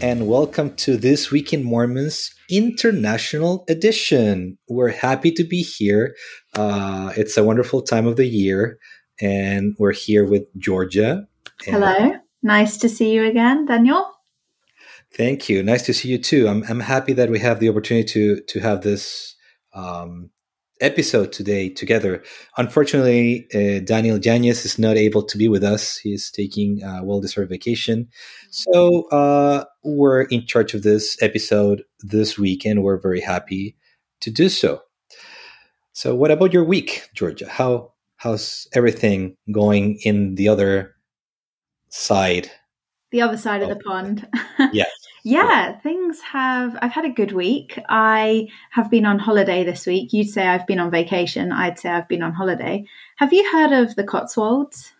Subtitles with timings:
[0.00, 4.56] and welcome to this Week in Mormons International Edition.
[4.68, 6.14] We're happy to be here.
[6.54, 8.78] Uh, it's a wonderful time of the year,
[9.20, 11.26] and we're here with Georgia.
[11.62, 12.12] Hello,
[12.42, 14.14] nice to see you again, Daniel.
[15.14, 15.62] Thank you.
[15.62, 16.46] Nice to see you too.
[16.48, 19.34] I'm I'm happy that we have the opportunity to to have this
[19.74, 20.30] um,
[20.80, 22.22] episode today together.
[22.56, 25.96] Unfortunately, uh, Daniel Janius is not able to be with us.
[25.96, 28.08] He's taking a well-deserved vacation.
[28.50, 33.76] So uh, we're in charge of this episode this week, and we're very happy
[34.20, 34.82] to do so.
[35.92, 37.48] So, what about your week, Georgia?
[37.48, 40.94] How how's everything going in the other
[41.88, 42.50] side?
[43.10, 44.28] The other side of the pond.
[44.72, 44.90] yes.
[45.28, 46.74] Yeah, things have.
[46.80, 47.78] I've had a good week.
[47.86, 50.14] I have been on holiday this week.
[50.14, 51.52] You'd say I've been on vacation.
[51.52, 52.86] I'd say I've been on holiday.
[53.16, 54.90] Have you heard of the Cotswolds?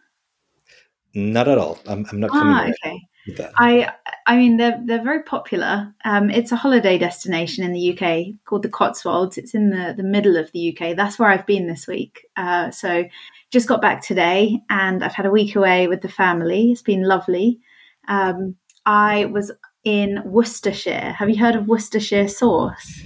[1.15, 1.79] Not at all.
[1.87, 2.75] I'm, I'm not familiar.
[2.79, 3.53] Ah, okay.
[3.57, 3.91] I
[4.27, 5.95] I mean they're they're very popular.
[6.05, 9.39] Um, it's a holiday destination in the UK called the Cotswolds.
[9.39, 10.95] It's in the the middle of the UK.
[10.95, 12.27] That's where I've been this week.
[12.37, 13.05] Uh, so
[13.51, 16.71] just got back today, and I've had a week away with the family.
[16.71, 17.61] It's been lovely.
[18.09, 19.53] Um, I was
[19.89, 21.15] in Worcestershire.
[21.19, 23.03] Have you heard of Worcestershire sauce?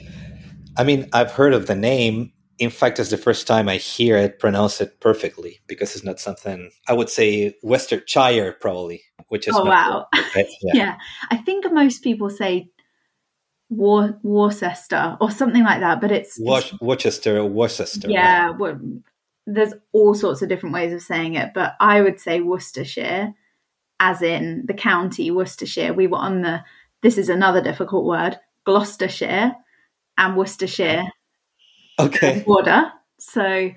[0.77, 2.33] I mean, I've heard of the name.
[2.59, 6.19] In fact, it's the first time I hear it pronounce it perfectly because it's not
[6.19, 10.45] something I would say Worcestershire probably, which is oh wow, yeah.
[10.75, 10.97] yeah.
[11.31, 12.69] I think most people say
[13.71, 18.11] War- Worcester or something like that, but it's, War- Worcester, Worcester.
[18.11, 18.77] Yeah, right.
[19.47, 23.35] there's all sorts of different ways of saying it, but I would say Worcestershire
[24.03, 25.95] as in the county Worcestershire.
[25.95, 26.65] We were on the,
[27.03, 29.55] this is another difficult word, Gloucestershire
[30.19, 31.05] and Worcestershire
[32.01, 32.43] okay.
[32.45, 32.91] border.
[33.21, 33.71] So,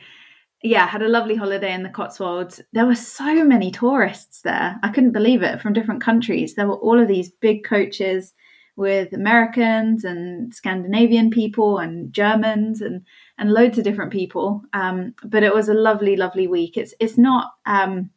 [0.64, 2.60] yeah, had a lovely holiday in the Cotswolds.
[2.74, 4.80] There were so many tourists there.
[4.82, 6.56] I couldn't believe it from different countries.
[6.56, 8.34] There were all of these big coaches
[8.76, 13.06] with Americans and Scandinavian people and Germans and
[13.38, 14.64] and loads of different people.
[14.74, 16.78] Um, but it was a lovely, lovely week.
[16.78, 18.10] It's it's not um,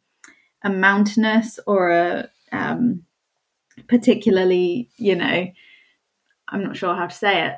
[0.63, 3.03] a mountainous or a um,
[3.87, 5.47] particularly, you know,
[6.47, 7.55] I'm not sure how to say it.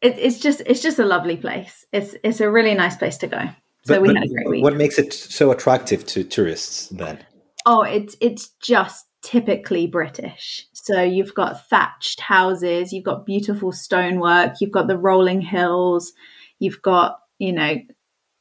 [0.00, 0.18] it.
[0.18, 1.84] It's just it's just a lovely place.
[1.92, 3.42] It's it's a really nice place to go.
[3.84, 4.62] So but, we had a great week.
[4.62, 7.24] What makes it so attractive to tourists then?
[7.66, 10.66] Oh, it's it's just typically British.
[10.72, 16.12] So you've got thatched houses, you've got beautiful stonework, you've got the rolling hills,
[16.58, 17.76] you've got you know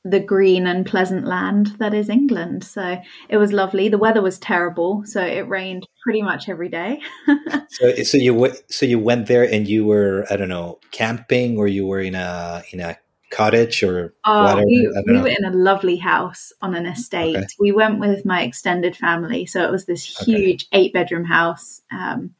[0.03, 2.63] the green and pleasant land that is England.
[2.63, 3.87] So it was lovely.
[3.87, 6.99] The weather was terrible, so it rained pretty much every day.
[7.69, 11.67] so, so you so you went there and you were I don't know camping or
[11.67, 12.97] you were in a in a
[13.31, 14.65] cottage or oh, whatever.
[14.65, 17.37] We, we were in a lovely house on an estate.
[17.37, 17.47] Okay.
[17.59, 20.79] We went with my extended family, so it was this huge okay.
[20.79, 21.81] eight bedroom house.
[21.91, 22.33] Um,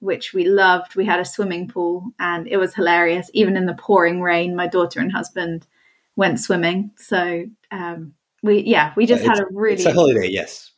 [0.00, 0.94] which we loved.
[0.94, 3.30] We had a swimming pool and it was hilarious.
[3.32, 5.66] Even in the pouring rain, my daughter and husband
[6.16, 6.90] went swimming.
[6.96, 10.28] So um, we yeah we just had a really it's a holiday.
[10.28, 10.72] Yes.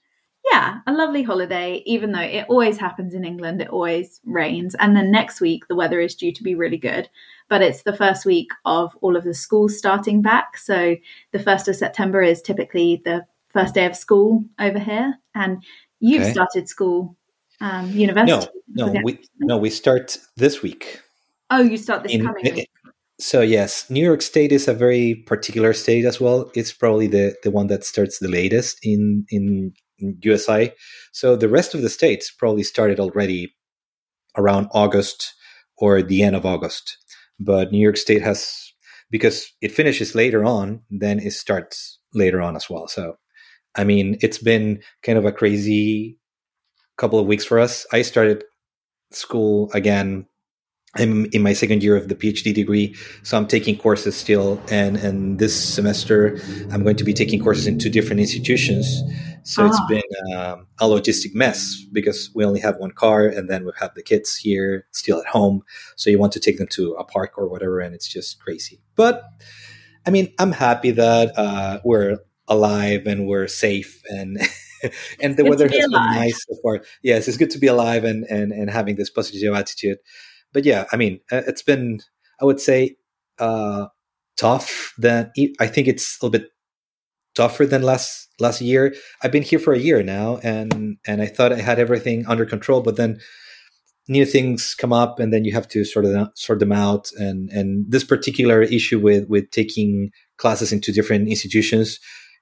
[0.53, 1.83] Yeah, a lovely holiday.
[1.85, 5.75] Even though it always happens in England, it always rains, and then next week the
[5.75, 7.09] weather is due to be really good.
[7.49, 10.57] But it's the first week of all of the schools starting back.
[10.57, 10.97] So
[11.33, 15.63] the first of September is typically the first day of school over here, and
[16.01, 16.33] you've okay.
[16.33, 17.17] started school,
[17.61, 18.51] um, university.
[18.69, 21.03] No, no, we no we start this week.
[21.51, 22.71] Oh, you start this in, coming week.
[23.21, 26.51] So yes, New York State is a very particular state as well.
[26.55, 30.73] It's probably the, the one that starts the latest in, in USI.
[31.13, 33.55] So the rest of the states probably started already
[34.37, 35.35] around August
[35.79, 36.97] or the end of August.
[37.41, 38.73] But New York State has
[39.11, 42.87] because it finishes later on, then it starts later on as well.
[42.87, 43.17] So
[43.75, 46.19] I mean, it's been kind of a crazy
[46.97, 47.87] couple of weeks for us.
[47.93, 48.45] I started
[49.11, 50.27] school again
[50.97, 54.61] I'm in my second year of the PhD degree, so I'm taking courses still.
[54.71, 56.39] And and this semester,
[56.73, 59.03] I'm going to be taking courses in two different institutions.
[59.43, 60.03] So it's been
[60.37, 64.03] um, a logistic mess because we only have one car, and then we have the
[64.03, 65.63] kids here still at home.
[65.97, 68.81] So you want to take them to a park or whatever, and it's just crazy.
[68.95, 69.23] But
[70.07, 72.19] I mean, I'm happy that uh, we're
[72.49, 74.41] alive and we're safe and.
[75.21, 76.13] and the weather has alive.
[76.13, 76.81] been nice so far.
[77.03, 79.99] Yes, it's good to be alive and, and, and having this positive attitude
[80.53, 82.01] but yeah, I mean, uh, it's been,
[82.41, 82.97] I would say,
[83.39, 83.87] uh,
[84.37, 84.95] tough.
[84.99, 86.51] Than I think it's a little bit
[87.35, 88.95] tougher than last last year.
[89.23, 92.47] I've been here for a year now, and and I thought I had everything under
[92.47, 93.19] control, but then
[94.09, 97.11] new things come up, and then you have to sort of sort them out.
[97.17, 101.99] And and this particular issue with with taking classes into different institutions,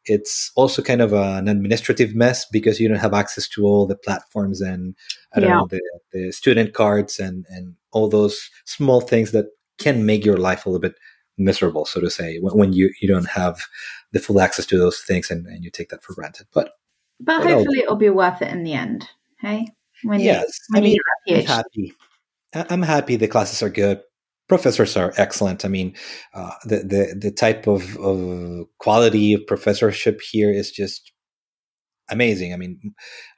[0.07, 3.97] it's also kind of an administrative mess because you don't have access to all the
[3.97, 4.95] platforms and
[5.35, 5.57] I don't Yeah.
[5.59, 5.81] know the,
[6.13, 9.47] the student cards and and all those small things that
[9.79, 10.97] can make your life a little bit
[11.39, 13.61] miserable, so to say, when, when you you don't have
[14.13, 16.47] the full access to those things and, and you take that for granted.
[16.53, 16.73] But
[17.21, 19.09] But Well, hopefully it'll be worth it in the end.
[19.41, 19.69] Hey,
[20.03, 21.95] when you yes, I when you mean, get I'm happy.
[22.55, 23.17] I'm happy.
[23.17, 24.01] The classes are good.
[24.49, 25.65] Professors are excellent.
[25.65, 25.95] I mean,
[26.35, 31.13] uh, the the the type of, of quality of professorship here is just
[32.09, 32.53] amazing.
[32.53, 32.79] I mean,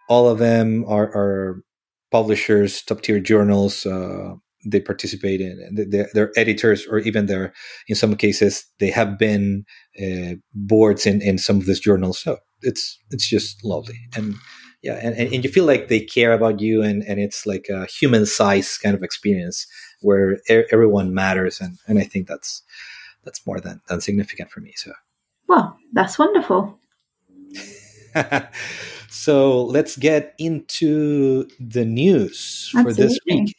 [0.09, 1.63] all of them are, are
[2.11, 3.87] publishers, top tier journals.
[3.87, 4.35] Uh,
[4.67, 7.55] they participate in they're editors, or even they're
[7.87, 9.65] in some cases they have been
[10.03, 12.19] uh, boards in, in some of these journals.
[12.19, 14.35] So it's it's just lovely and
[14.83, 17.67] yeah and, and, and you feel like they care about you and, and it's like
[17.71, 19.67] a human size kind of experience
[20.01, 22.63] where e- everyone matters and, and i think that's
[23.25, 24.93] that's more than, than significant for me so
[25.49, 26.79] Well, that's wonderful.
[29.11, 33.55] so let's get into the news for this week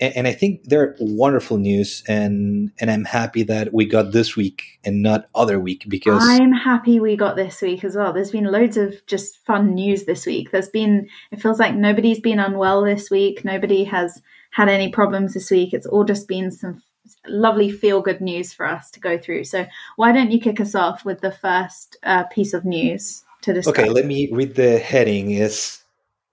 [0.00, 4.36] and, and i think they're wonderful news and and i'm happy that we got this
[4.36, 8.12] week and not other week because I'm happy we got this week as well.
[8.12, 10.50] There's been loads of just fun news this week.
[10.50, 13.44] There's been, it feels like nobody's been unwell this week.
[13.44, 14.20] Nobody has
[14.54, 15.74] had any problems this week.
[15.74, 16.82] It's all just been some
[17.26, 19.44] lovely feel good news for us to go through.
[19.44, 19.66] So,
[19.96, 23.76] why don't you kick us off with the first uh, piece of news to discuss?
[23.76, 25.82] Okay, let me read the heading is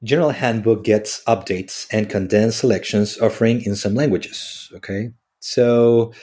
[0.03, 4.71] General Handbook gets updates and condensed selections offering in some languages.
[4.75, 5.11] Okay.
[5.39, 6.13] So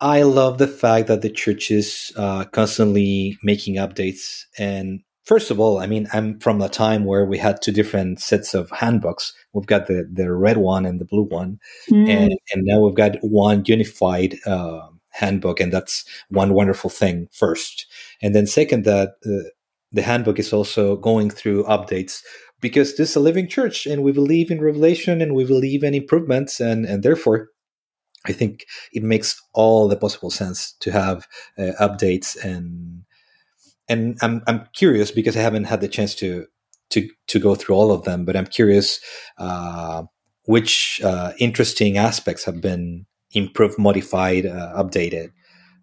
[0.00, 4.44] I love the fact that the church is uh, constantly making updates.
[4.58, 8.20] And first of all, I mean, I'm from a time where we had two different
[8.20, 9.32] sets of handbooks.
[9.52, 11.58] We've got the, the red one and the blue one
[11.90, 17.28] Mm, and and now we've got one unified uh, handbook, and that's one wonderful thing.
[17.32, 17.86] First,
[18.20, 19.48] and then second, that uh,
[19.92, 22.22] the handbook is also going through updates
[22.60, 25.94] because this is a living church, and we believe in revelation, and we believe in
[25.94, 27.48] improvements, and and therefore.
[28.24, 31.26] I think it makes all the possible sense to have
[31.58, 33.01] uh, updates and
[33.92, 36.46] and I'm I'm curious because I haven't had the chance to
[36.90, 39.00] to to go through all of them, but I'm curious
[39.38, 40.04] uh,
[40.44, 45.32] which uh, interesting aspects have been improved, modified, uh, updated,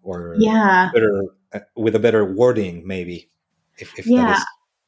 [0.02, 0.90] or yeah.
[0.92, 3.30] better uh, with a better wording, maybe.
[3.78, 4.42] If, if Yeah.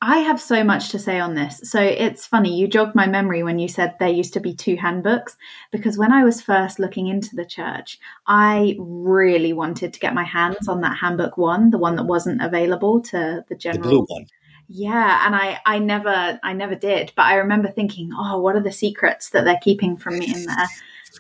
[0.05, 1.61] I have so much to say on this.
[1.63, 4.75] So it's funny, you jogged my memory when you said there used to be two
[4.77, 5.37] handbooks,
[5.71, 10.25] because when I was first looking into the church, I really wanted to get my
[10.25, 13.83] hands on that handbook one, the one that wasn't available to the general.
[13.83, 14.27] the blue one.
[14.67, 17.13] Yeah, and I, I never, I never did.
[17.15, 20.45] But I remember thinking, oh, what are the secrets that they're keeping from me in
[20.47, 20.67] there?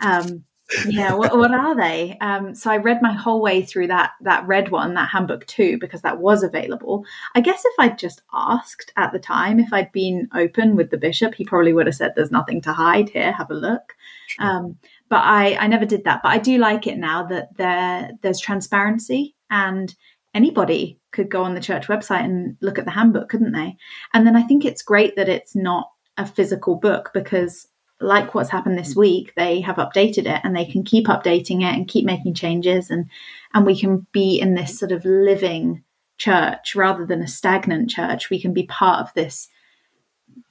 [0.00, 0.44] Um,
[0.88, 2.16] yeah, what, what are they?
[2.20, 5.78] Um, so I read my whole way through that that red one, that handbook too,
[5.78, 7.04] because that was available.
[7.34, 10.96] I guess if I'd just asked at the time, if I'd been open with the
[10.96, 13.32] bishop, he probably would have said, "There's nothing to hide here.
[13.32, 13.94] Have a look."
[14.26, 14.46] Sure.
[14.46, 14.78] Um,
[15.08, 16.22] but I, I never did that.
[16.22, 19.94] But I do like it now that there there's transparency and
[20.34, 23.76] anybody could go on the church website and look at the handbook, couldn't they?
[24.14, 27.68] And then I think it's great that it's not a physical book because
[28.02, 28.98] like what's happened this mm.
[28.98, 32.90] week, they have updated it and they can keep updating it and keep making changes
[32.90, 33.06] and
[33.54, 35.84] and we can be in this sort of living
[36.18, 38.30] church rather than a stagnant church.
[38.30, 39.48] We can be part of this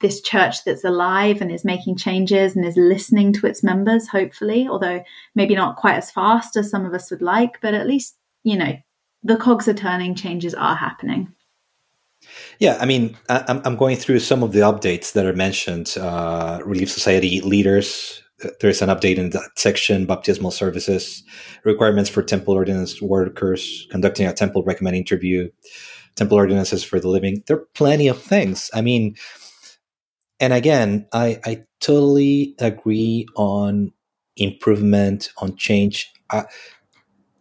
[0.00, 4.68] this church that's alive and is making changes and is listening to its members, hopefully,
[4.68, 5.02] although
[5.34, 8.56] maybe not quite as fast as some of us would like, but at least, you
[8.56, 8.76] know,
[9.22, 11.32] the cogs are turning, changes are happening.
[12.58, 15.94] Yeah, I mean, I, I'm I'm going through some of the updates that are mentioned.
[15.98, 18.22] Uh, Relief Society leaders.
[18.44, 21.22] uh, There's an update in that section: baptismal services,
[21.64, 25.48] requirements for temple ordinance workers, conducting a temple recommend interview,
[26.16, 27.42] temple ordinances for the living.
[27.46, 28.70] There are plenty of things.
[28.74, 29.16] I mean,
[30.40, 33.92] and again, I I totally agree on
[34.36, 36.10] improvement, on change.
[36.30, 36.44] Uh,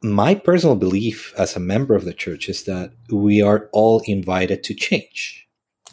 [0.03, 4.63] my personal belief as a member of the church is that we are all invited
[4.63, 5.47] to change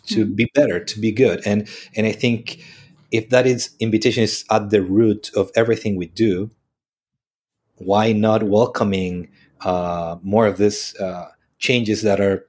[0.07, 0.37] to Mhm.
[0.37, 2.59] be better to be good and and i think
[3.13, 6.51] if that is invitation is at the root of everything we do
[7.77, 9.29] why not welcoming
[9.63, 12.47] uh, more of this uh, changes that are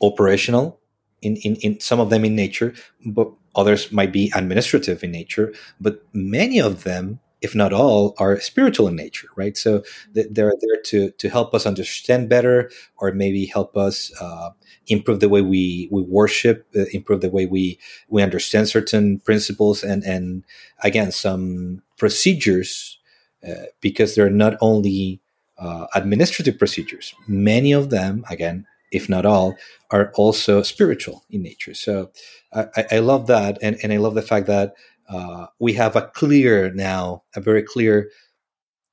[0.00, 0.80] operational
[1.20, 2.74] in, in, in some of them in nature
[3.06, 8.40] but others might be administrative in nature but many of them if not all are
[8.40, 9.56] spiritual in nature right?
[9.56, 9.82] So
[10.14, 14.50] th- they're there to to help us understand better or maybe help us uh,
[14.86, 19.82] improve the way we we worship uh, improve the way we we understand certain principles
[19.82, 20.44] and and
[20.82, 22.98] again some procedures
[23.46, 25.20] uh, because they're not only
[25.58, 27.14] uh, administrative procedures.
[27.26, 29.56] Many of them again if not all,
[29.90, 31.72] are also spiritual in nature.
[31.72, 32.10] So
[32.52, 34.74] I, I love that, and, and I love the fact that
[35.08, 38.10] uh, we have a clear now, a very clear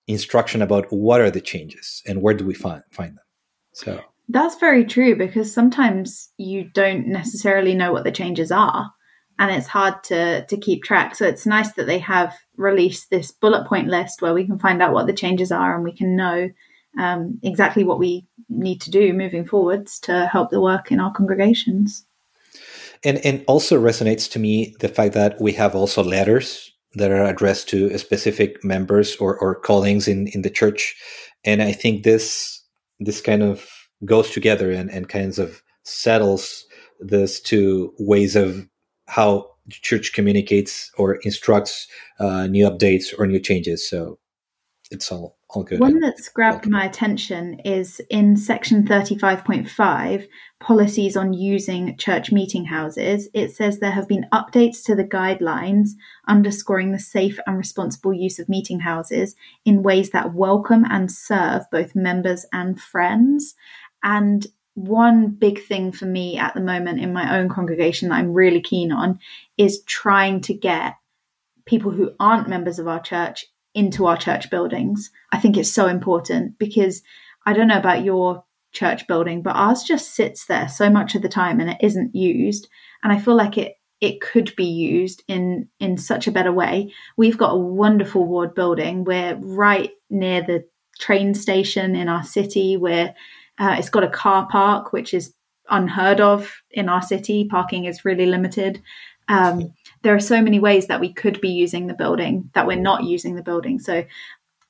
[0.07, 3.25] instruction about what are the changes and where do we find find them.
[3.73, 8.91] So that's very true because sometimes you don't necessarily know what the changes are
[9.37, 11.15] and it's hard to to keep track.
[11.15, 14.81] So it's nice that they have released this bullet point list where we can find
[14.81, 16.49] out what the changes are and we can know
[16.97, 21.11] um, exactly what we need to do moving forwards to help the work in our
[21.11, 22.05] congregations.
[23.03, 27.23] And and also resonates to me the fact that we have also letters that are
[27.23, 30.95] addressed to specific members or, or callings in, in the church.
[31.45, 32.61] And I think this
[32.99, 33.65] this kind of
[34.05, 36.65] goes together and, and kinds of settles
[36.99, 38.67] this to ways of
[39.07, 41.87] how the church communicates or instructs
[42.19, 43.87] uh, new updates or new changes.
[43.87, 44.19] So
[44.91, 50.27] it's all One that's grabbed my attention is in section 35.5,
[50.59, 53.27] policies on using church meeting houses.
[53.33, 55.89] It says there have been updates to the guidelines
[56.27, 61.63] underscoring the safe and responsible use of meeting houses in ways that welcome and serve
[61.71, 63.55] both members and friends.
[64.03, 68.33] And one big thing for me at the moment in my own congregation that I'm
[68.33, 69.17] really keen on
[69.57, 70.93] is trying to get
[71.65, 75.11] people who aren't members of our church into our church buildings.
[75.31, 77.01] I think it's so important because
[77.45, 81.21] I don't know about your church building, but ours just sits there so much of
[81.21, 82.67] the time and it isn't used.
[83.03, 86.93] And I feel like it it could be used in in such a better way.
[87.17, 89.03] We've got a wonderful ward building.
[89.03, 90.65] We're right near the
[90.99, 92.77] train station in our city.
[92.77, 93.13] We're
[93.57, 95.33] uh, it's got a car park, which is
[95.69, 97.45] unheard of in our city.
[97.45, 98.81] Parking is really limited.
[99.29, 102.77] Um, there are so many ways that we could be using the building that we're
[102.77, 103.79] not using the building.
[103.79, 104.05] So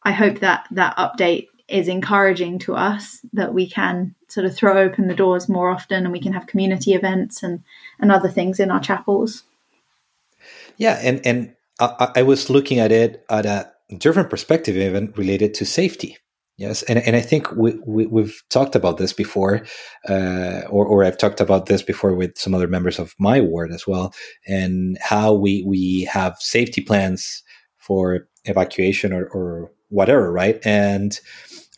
[0.03, 4.81] I hope that that update is encouraging to us that we can sort of throw
[4.81, 7.63] open the doors more often and we can have community events and,
[7.99, 9.43] and other things in our chapels.
[10.77, 15.53] Yeah, and and I, I was looking at it at a different perspective, even related
[15.55, 16.17] to safety.
[16.59, 19.65] Yes, and, and I think we, we, have talked about this before,
[20.09, 23.71] uh, or, or I've talked about this before with some other members of my ward
[23.71, 24.13] as well,
[24.45, 27.43] and how we, we have safety plans
[27.77, 30.59] for evacuation or, or whatever, right?
[30.65, 31.17] And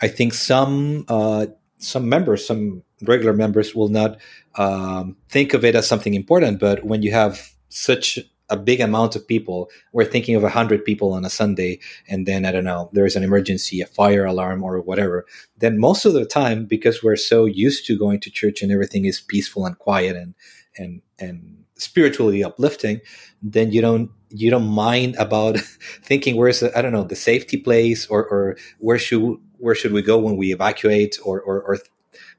[0.02, 1.46] I think some uh,
[1.78, 4.20] some members, some regular members, will not
[4.56, 8.18] um, think of it as something important, but when you have such
[8.52, 9.70] a big amount of people.
[9.94, 13.24] We're thinking of 100 people on a Sunday, and then, I don't know, there's an
[13.24, 15.26] emergency, a fire alarm, or whatever.
[15.58, 19.06] Then, most of the time, because we're so used to going to church and everything
[19.06, 20.36] is peaceful and quiet and,
[20.78, 23.02] and, and spiritually uplifting,
[23.42, 25.58] then you don't you don't mind about
[26.04, 30.02] thinking where's I don't know the safety place or or where should where should we
[30.02, 31.80] go when we evacuate or or, or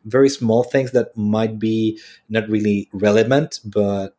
[0.04, 4.16] very small things that might be not really relevant but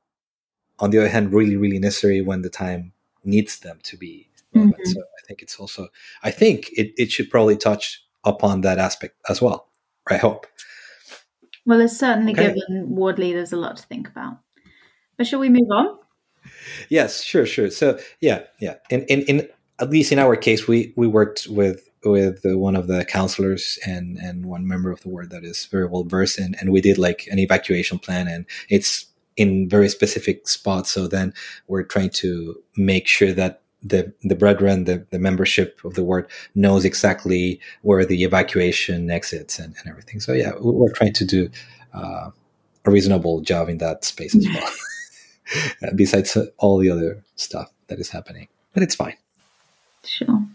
[0.79, 4.29] on the other hand, really, really necessary when the time needs them to be.
[4.55, 4.71] Mm-hmm.
[4.83, 5.87] So I think it's also,
[6.23, 9.69] I think it, it should probably touch upon that aspect as well.
[10.09, 10.47] I hope.
[11.65, 12.53] Well, it's certainly okay.
[12.53, 14.39] given ward leaders a lot to think about.
[15.17, 15.97] But shall we move on?
[16.89, 17.69] Yes, sure, sure.
[17.69, 18.75] So yeah, yeah.
[18.89, 19.49] In in, in
[19.79, 24.17] at least in our case, we we worked with with one of the counselors and
[24.17, 26.97] and one member of the ward that is very well versed in, and we did
[26.97, 29.05] like an evacuation plan, and it's
[29.37, 30.91] in very specific spots.
[30.91, 31.33] So then
[31.67, 36.29] we're trying to make sure that the the brethren, the, the membership of the ward
[36.55, 40.19] knows exactly where the evacuation exits and, and everything.
[40.19, 41.49] So yeah, we're trying to do
[41.93, 42.29] uh,
[42.85, 44.71] a reasonable job in that space as well.
[45.95, 49.17] Besides all the other stuff that is happening, but it's fine.
[50.05, 50.45] Sure.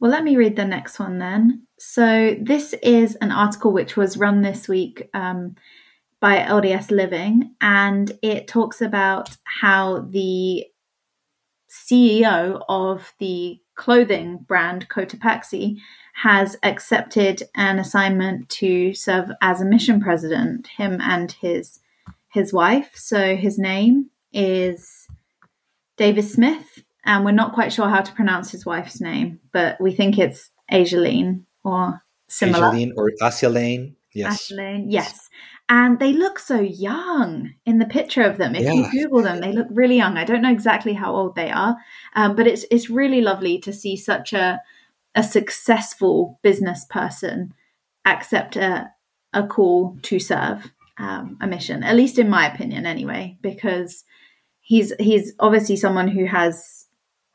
[0.00, 1.66] Well, let me read the next one then.
[1.78, 5.08] So this is an article which was run this week.
[5.14, 5.56] Um,
[6.26, 10.66] by LDS Living, and it talks about how the
[11.70, 15.76] CEO of the clothing brand Cotopaxi
[16.14, 20.66] has accepted an assignment to serve as a mission president.
[20.66, 21.78] Him and his
[22.32, 22.90] his wife.
[22.96, 25.06] So his name is
[25.96, 29.94] Davis Smith, and we're not quite sure how to pronounce his wife's name, but we
[29.94, 32.72] think it's Asialine or similar.
[32.72, 33.94] Asialine or Asialane.
[34.12, 34.50] Yes.
[34.50, 35.28] Asialane, yes
[35.68, 38.54] and they look so young in the picture of them.
[38.54, 38.72] If yeah.
[38.72, 40.16] you Google them, they look really young.
[40.16, 41.76] I don't know exactly how old they are,
[42.14, 44.60] um, but it's it's really lovely to see such a
[45.14, 47.52] a successful business person
[48.04, 48.92] accept a
[49.32, 51.82] a call to serve um, a mission.
[51.82, 54.04] At least in my opinion, anyway, because
[54.60, 56.86] he's he's obviously someone who has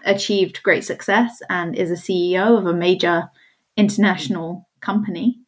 [0.06, 3.30] achieved great success and is a CEO of a major
[3.76, 5.40] international company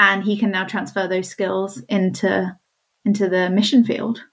[0.00, 2.56] and he can now transfer those skills into
[3.04, 4.24] into the mission field.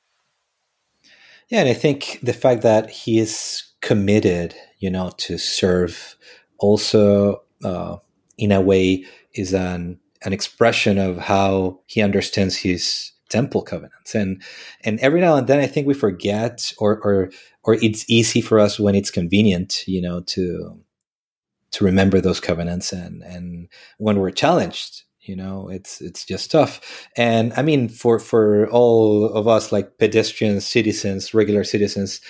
[1.50, 6.16] Yeah, and I think the fact that he is committed, you know, to serve
[6.58, 7.98] also uh,
[8.38, 14.42] in a way is an an expression of how he understands his temple covenants and
[14.86, 17.30] and every now and then i think we forget or or
[17.66, 20.80] or it's easy for us when it's convenient you know to
[21.72, 27.08] to remember those covenants and and when we're challenged you know it's it's just tough.
[27.16, 32.22] And i mean for for all of us like pedestrians citizens regular citizens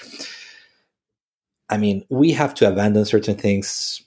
[1.70, 4.01] i mean we have to abandon certain things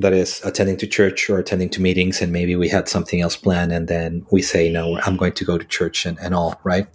[0.00, 3.34] that is attending to church or attending to meetings and maybe we had something else
[3.36, 6.60] planned and then we say no i'm going to go to church and, and all
[6.64, 6.86] right?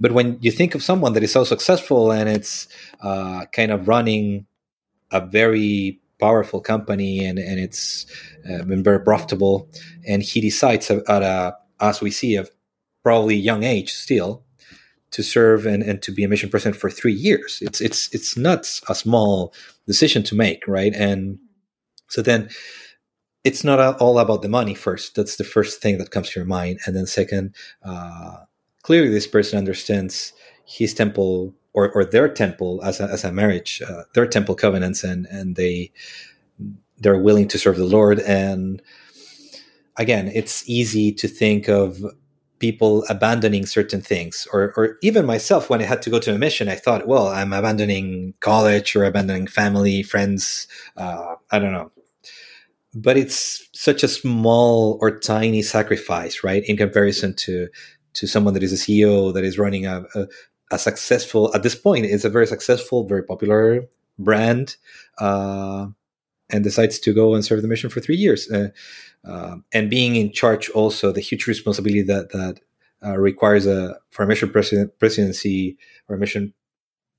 [0.00, 2.68] But when you think of someone that is so successful and it's
[3.00, 4.46] uh, kind of running
[5.10, 8.06] a very powerful company and, and it's
[8.48, 9.68] uh, been very profitable
[10.06, 12.46] and he decides at a as we see a
[13.02, 14.44] probably young age still
[15.10, 18.36] to serve and, and to be a mission president for three years it's it's it's
[18.36, 19.52] not a small
[19.86, 21.38] decision to make right and
[22.08, 22.48] so then
[23.44, 25.14] it's not all about the money first.
[25.16, 26.78] That's the first thing that comes to your mind.
[26.86, 28.36] And then second, uh,
[28.82, 30.32] clearly this person understands
[30.64, 35.02] his temple or, or their temple as a, as a marriage, uh, their temple covenants,
[35.04, 35.90] and, and they,
[36.98, 38.20] they're willing to serve the Lord.
[38.20, 38.82] And
[39.96, 42.04] again, it's easy to think of
[42.58, 46.38] people abandoning certain things or, or even myself when i had to go to a
[46.38, 51.90] mission i thought well i'm abandoning college or abandoning family friends uh, i don't know
[52.94, 56.62] but it's such a small or tiny sacrifice, right?
[56.66, 57.68] In comparison to
[58.14, 60.26] to someone that is a CEO that is running a, a,
[60.72, 63.84] a successful at this point it's a very successful, very popular
[64.18, 64.76] brand,
[65.18, 65.86] uh,
[66.50, 68.68] and decides to go and serve the mission for three years, uh,
[69.24, 72.60] uh, and being in charge also the huge responsibility that that
[73.04, 75.76] uh, requires a for a mission president, presidency
[76.08, 76.52] or a mission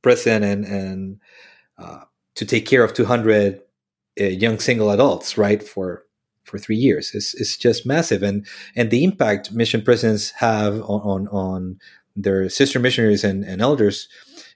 [0.02, 1.20] president and and
[1.78, 2.04] uh,
[2.36, 3.62] to take care of 200
[4.20, 6.06] uh, young single adults, right, for
[6.44, 7.16] for three years.
[7.16, 11.80] It's, it's just massive, and and the impact mission presidents have on on, on
[12.16, 14.08] their sister missionaries and, and elders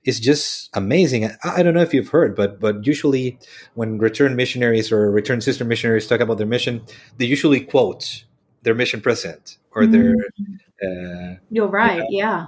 [0.04, 1.26] is just amazing.
[1.26, 3.40] I, I, don't know if you've heard, but but usually
[3.74, 6.84] when return missionaries or return sister missionaries talk about their mission,
[7.18, 8.24] they usually quote
[8.64, 9.92] their mission president or mm.
[9.92, 10.14] their.
[10.84, 11.98] Uh, You're right.
[11.98, 12.46] You know, yeah.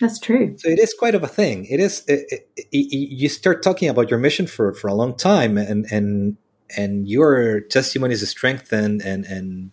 [0.00, 0.56] That's true.
[0.58, 1.66] So it is quite of a thing.
[1.66, 2.04] It is.
[2.08, 5.86] It, it, it, you start talking about your mission for, for a long time, and
[5.90, 6.36] and
[6.76, 9.70] and your testimony is strengthened, and and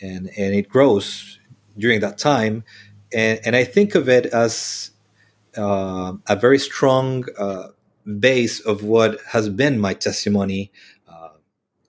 [0.00, 1.38] and and it grows
[1.78, 2.64] during that time.
[3.14, 4.90] And, and I think of it as
[5.56, 7.68] uh, a very strong uh,
[8.18, 10.70] base of what has been my testimony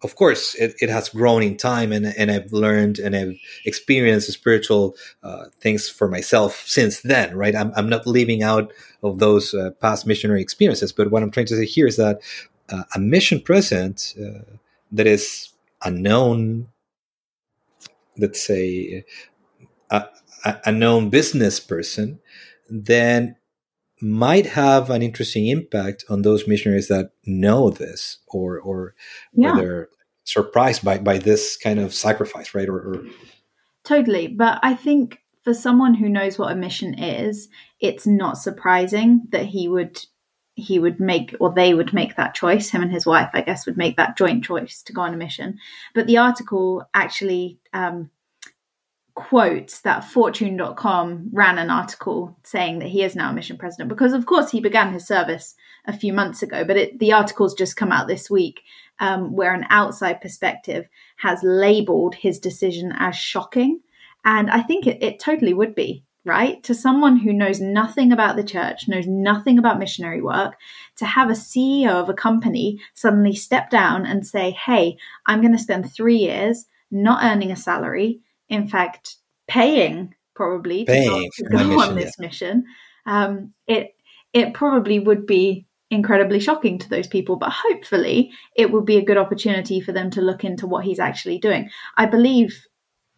[0.04, 4.32] of course, it, it has grown in time, and, and I've learned and I've experienced
[4.32, 7.36] spiritual uh, things for myself since then.
[7.36, 11.32] Right, I'm I'm not leaving out of those uh, past missionary experiences, but what I'm
[11.32, 12.20] trying to say here is that
[12.70, 14.58] uh, a mission present uh,
[14.92, 16.68] that is unknown,
[18.18, 19.06] let's say,
[20.44, 22.20] a, a known business person,
[22.70, 23.36] then
[24.02, 28.96] might have an interesting impact on those missionaries that know this or or,
[29.34, 29.54] yeah.
[29.54, 29.90] or they're
[30.26, 32.68] surprised by by this kind of sacrifice right?
[32.68, 33.06] Or, or
[33.86, 34.28] totally.
[34.28, 39.46] But i think for someone who knows what a mission is it's not surprising that
[39.46, 40.00] he would
[40.56, 42.70] he would make or they would make that choice.
[42.70, 45.18] Him and his wife i guess would make that joint choice to go on a
[45.18, 45.60] mission.
[45.96, 48.10] But the article actually um,
[49.16, 53.90] quotes that fortune.com ran an article saying that he is now a mission president.
[53.90, 57.54] Because of course he began his service a few months ago but it, the article's
[57.54, 58.62] just come out this week
[59.00, 63.80] um, where an outside perspective has labeled his decision as shocking.
[64.26, 66.64] And i think it, it totally would be right?
[66.64, 70.56] To someone who knows nothing about the church knows nothing about missionary work
[70.96, 74.96] to have a ceo of a company suddenly step down and say hey
[75.26, 81.30] i'm going to spend three years not earning a salary in fact, paying probably paying
[81.36, 82.26] to go, go on this yeah.
[82.26, 82.66] mission,
[83.06, 83.96] um, it
[84.34, 87.36] it probably would be incredibly shocking to those people.
[87.36, 91.00] But hopefully, it will be a good opportunity for them to look into what he's
[91.00, 91.70] actually doing.
[91.98, 92.66] I believe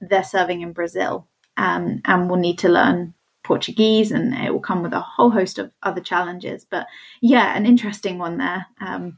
[0.01, 4.83] they're serving in Brazil, um, and will need to learn Portuguese, and it will come
[4.83, 6.65] with a whole host of other challenges.
[6.69, 6.87] But
[7.21, 9.17] yeah, an interesting one there, um,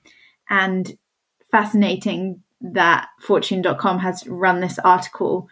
[0.50, 0.98] and
[1.52, 5.48] fascinating that Fortune.com has run this article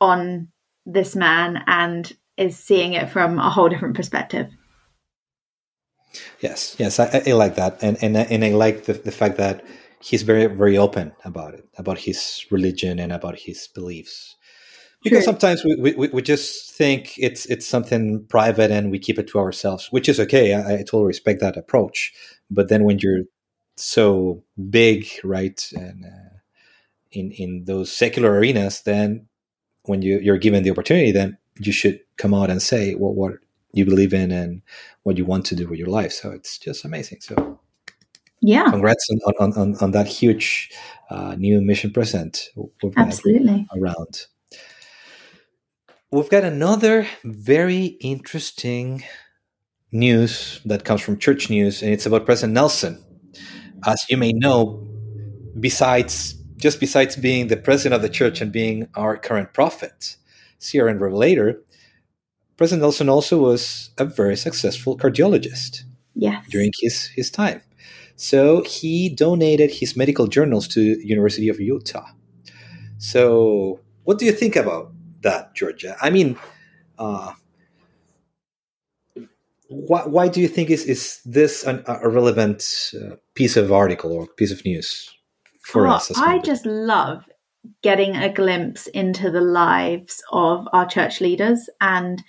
[0.00, 0.48] on
[0.84, 4.50] this man and is seeing it from a whole different perspective.
[6.40, 9.64] Yes, yes, I, I like that, and and and I like the, the fact that
[10.00, 14.36] he's very very open about it, about his religion and about his beliefs.
[15.02, 15.32] because True.
[15.32, 19.38] sometimes we, we, we just think it's it's something private and we keep it to
[19.38, 20.54] ourselves, which is okay.
[20.54, 22.12] I, I totally respect that approach.
[22.50, 23.24] But then when you're
[23.76, 26.38] so big, right, and uh,
[27.12, 29.28] in in those secular arenas, then
[29.86, 33.34] when you you're given the opportunity, then you should come out and say what what
[33.72, 34.62] you believe in and
[35.02, 36.12] what you want to do with your life.
[36.12, 37.20] So it's just amazing.
[37.20, 37.60] So
[38.40, 40.70] yeah, congrats on on, on, on that huge
[41.10, 42.50] uh, new mission present
[42.96, 44.26] absolutely around.
[46.10, 49.02] We've got another very interesting
[49.92, 53.02] news that comes from Church News, and it's about President Nelson.
[53.84, 54.86] As you may know,
[55.58, 60.16] besides just besides being the president of the church and being our current prophet,
[60.58, 61.62] seer, and revelator,
[62.56, 65.82] President Nelson also was a very successful cardiologist
[66.14, 66.44] yes.
[66.48, 67.60] during his, his time.
[68.16, 72.06] So he donated his medical journals to University of Utah.
[72.96, 75.96] So what do you think about that, Georgia?
[76.00, 76.38] I mean,
[76.98, 77.32] uh,
[79.68, 82.64] why, why do you think is, is this an, a relevant
[82.94, 85.15] uh, piece of article or piece of news
[85.66, 86.12] for oh, us?
[86.16, 87.24] I just love
[87.82, 92.22] getting a glimpse into the lives of our church leaders and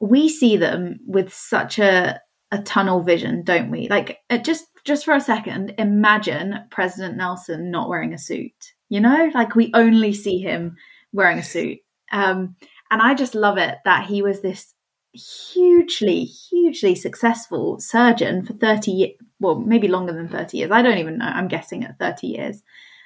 [0.00, 2.20] we see them with such a
[2.50, 3.88] a tunnel vision don't we?
[3.88, 8.52] Like uh, just just for a second imagine president nelson not wearing a suit
[8.88, 9.30] you know?
[9.32, 10.76] Like we only see him
[11.14, 11.78] wearing a suit.
[12.12, 12.56] Um,
[12.92, 14.74] and i just love it that he was this
[15.14, 20.70] hugely hugely successful surgeon for 30 well maybe longer than 30 years.
[20.70, 21.26] I don't even know.
[21.26, 22.62] I'm guessing at 30 years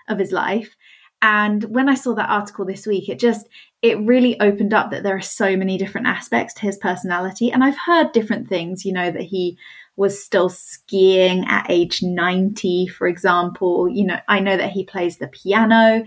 [0.08, 0.76] of his life.
[1.22, 3.48] And when i saw that article this week it just
[3.80, 7.50] it really opened up that there are so many different aspects to his personality.
[7.50, 9.58] And i've heard different things you know that he
[9.96, 13.88] was still skiing at age 90 for example.
[13.88, 16.04] You know i know that he plays the piano.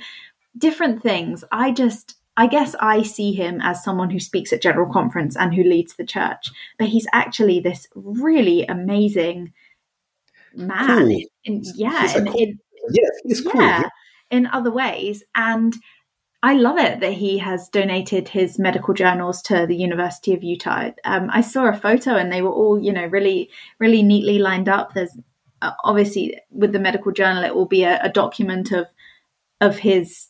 [0.57, 1.43] Different things.
[1.51, 5.53] I just I guess I see him as someone who speaks at general conference and
[5.53, 9.51] who leads the church, but he's actually this really amazing
[10.55, 10.87] man.
[10.87, 11.21] Cool.
[11.45, 12.59] In, yeah, he's cool, in,
[12.91, 13.61] yes, he's cool.
[13.61, 13.89] Yeah,
[14.29, 15.73] in other ways, and
[16.41, 20.91] I love it that he has donated his medical journals to the University of Utah.
[21.03, 24.69] Um, I saw a photo, and they were all, you know, really, really neatly lined
[24.69, 24.93] up.
[24.93, 25.17] There's
[25.61, 28.87] uh, obviously with the medical journal, it will be a, a document of
[29.61, 30.29] of his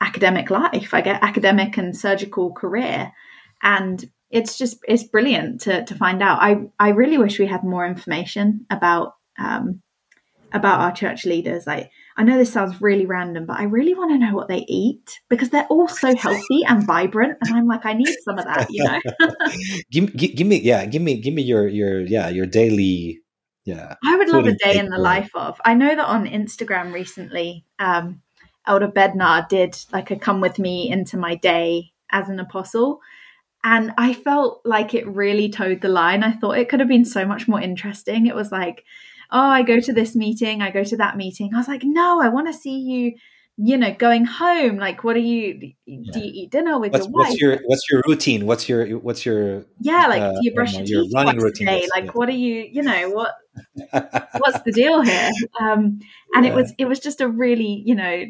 [0.00, 3.12] academic life, I get academic and surgical career.
[3.62, 6.38] And it's just it's brilliant to to find out.
[6.40, 9.82] I I really wish we had more information about um,
[10.52, 11.66] about our church leaders.
[11.66, 14.64] Like I know this sounds really random, but I really want to know what they
[14.68, 17.38] eat because they're all so healthy and vibrant.
[17.42, 19.00] And I'm like, I need some of that, you know.
[19.90, 23.20] give, give, give me yeah, give me give me your your yeah your daily
[23.64, 23.94] yeah.
[24.04, 25.60] I would love a day in the life of.
[25.64, 27.64] I know that on Instagram recently.
[27.78, 28.22] Um,
[28.66, 33.00] Elder Bednar did like a come with me into my day as an apostle.
[33.62, 36.22] And I felt like it really toed the line.
[36.22, 38.26] I thought it could have been so much more interesting.
[38.26, 38.84] It was like,
[39.32, 41.54] oh, I go to this meeting, I go to that meeting.
[41.54, 43.14] I was like, no, I want to see you,
[43.56, 44.76] you know, going home.
[44.76, 45.72] Like, what are you?
[45.86, 46.12] Yeah.
[46.12, 47.28] Do you eat dinner with what's, your wife?
[47.28, 48.46] What's your What's your routine?
[48.46, 50.06] What's your What's your yeah?
[50.06, 51.66] Like, uh, do you brush your, your teeth running routine?
[51.66, 51.88] Day?
[51.94, 52.10] Like, yeah.
[52.12, 52.68] what are you?
[52.70, 53.34] You know, what
[54.38, 55.30] What's the deal here?
[55.60, 56.00] Um,
[56.34, 56.52] and yeah.
[56.52, 58.26] it was it was just a really you know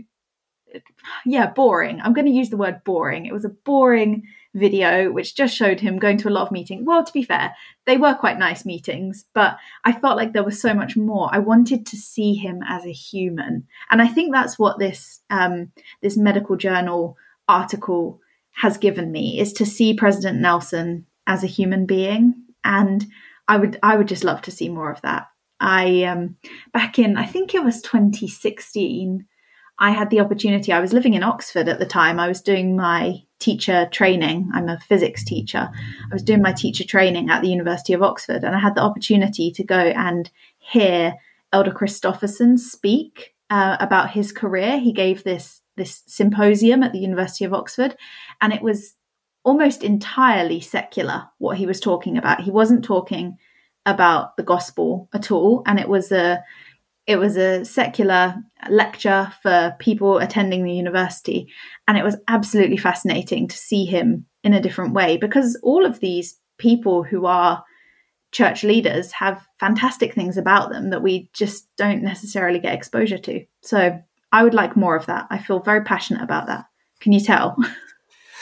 [1.26, 2.00] yeah, boring.
[2.00, 3.26] I'm going to use the word boring.
[3.26, 4.22] It was a boring
[4.54, 6.82] video which just showed him going to a lot of meetings.
[6.84, 7.54] Well, to be fair,
[7.86, 11.28] they were quite nice meetings, but I felt like there was so much more.
[11.32, 15.72] I wanted to see him as a human, and I think that's what this um,
[16.02, 17.16] this medical journal
[17.48, 18.20] article
[18.52, 22.34] has given me is to see President Nelson as a human being,
[22.64, 23.06] and
[23.46, 25.28] I would I would just love to see more of that.
[25.60, 26.36] I um,
[26.72, 29.26] back in I think it was 2016.
[29.80, 32.20] I had the opportunity, I was living in Oxford at the time.
[32.20, 34.50] I was doing my teacher training.
[34.52, 35.70] I'm a physics teacher.
[35.72, 38.82] I was doing my teacher training at the University of Oxford, and I had the
[38.82, 41.14] opportunity to go and hear
[41.52, 44.78] Elder Christofferson speak uh, about his career.
[44.78, 47.96] He gave this this symposium at the University of Oxford,
[48.42, 48.94] and it was
[49.44, 52.42] almost entirely secular what he was talking about.
[52.42, 53.38] He wasn't talking
[53.86, 56.44] about the gospel at all, and it was a
[57.10, 58.36] it was a secular
[58.68, 61.48] lecture for people attending the university.
[61.88, 65.98] And it was absolutely fascinating to see him in a different way because all of
[65.98, 67.64] these people who are
[68.30, 73.44] church leaders have fantastic things about them that we just don't necessarily get exposure to.
[73.60, 75.26] So I would like more of that.
[75.30, 76.66] I feel very passionate about that.
[77.00, 77.56] Can you tell?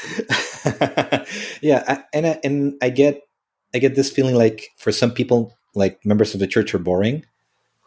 [1.62, 3.22] yeah, and I, and I get
[3.74, 7.24] I get this feeling like for some people, like members of the church are boring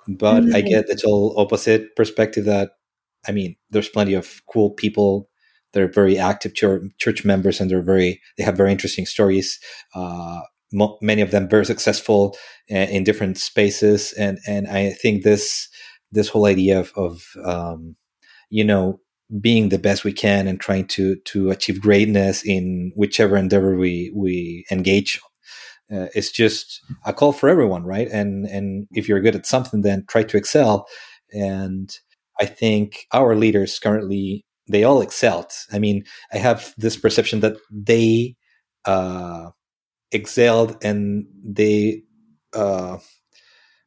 [0.08, 0.56] but mm-hmm.
[0.56, 2.72] I get the total opposite perspective that
[3.28, 5.30] I mean, there's plenty of cool people
[5.74, 9.60] they're very active church, church members and they're very they have very interesting stories.
[9.96, 10.42] Uh,
[10.74, 12.36] mo- many of them very successful
[12.68, 15.70] in, in different spaces, and and I think this
[16.12, 17.96] this whole idea of, of um,
[18.50, 19.00] you know
[19.40, 24.12] being the best we can and trying to to achieve greatness in whichever endeavor we
[24.16, 25.20] we engage
[25.91, 28.08] uh, is just a call for everyone right?
[28.10, 30.88] And and if you're good at something then try to excel.
[31.34, 31.89] And
[32.39, 35.51] i think our leaders currently they all excelled.
[35.71, 38.36] I mean i have this perception that they
[38.86, 39.49] uh
[40.12, 42.04] excelled and they
[42.54, 42.97] uh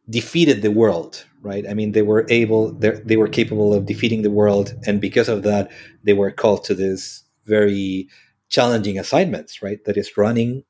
[0.08, 1.66] defeated the world right?
[1.68, 4.74] I mean they were able they were capable of defeating the world.
[4.86, 5.70] And because of that
[6.04, 8.08] they were called to this very
[8.48, 9.84] challenging assignments right?
[9.84, 10.64] That is running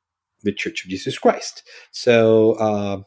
[0.45, 2.97] the church of jesus christ so uh,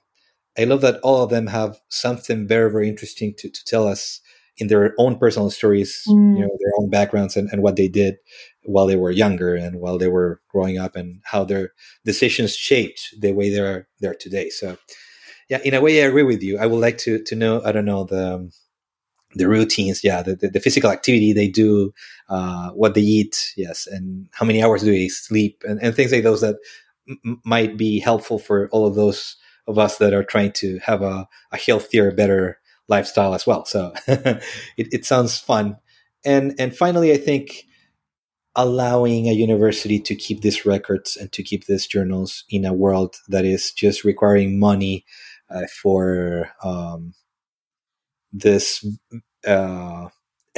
[0.59, 4.21] i love that all of them have something very very interesting to, to tell us
[4.59, 6.37] in their own personal stories mm.
[6.37, 8.17] you know their own backgrounds and, and what they did
[8.65, 11.73] while they were younger and while they were growing up and how their
[12.05, 14.77] decisions shaped the way they're they're today so
[15.49, 16.59] yeah, in a way, I agree with you.
[16.59, 17.63] I would like to to know.
[17.65, 18.51] I don't know the
[19.35, 20.05] the routines.
[20.05, 21.93] Yeah, the, the, the physical activity they do,
[22.29, 23.53] uh, what they eat.
[23.57, 26.57] Yes, and how many hours do they sleep, and, and things like those that
[27.45, 31.29] might be helpful for all of those of us that are trying to have a,
[31.53, 33.65] a healthier, better lifestyle as well.
[33.67, 34.43] So it,
[34.77, 35.77] it sounds fun.
[36.25, 37.67] And and finally, I think
[38.57, 43.17] allowing a university to keep these records and to keep these journals in a world
[43.29, 45.05] that is just requiring money
[45.51, 47.15] uh, for um,
[48.33, 48.85] this
[49.47, 50.09] uh,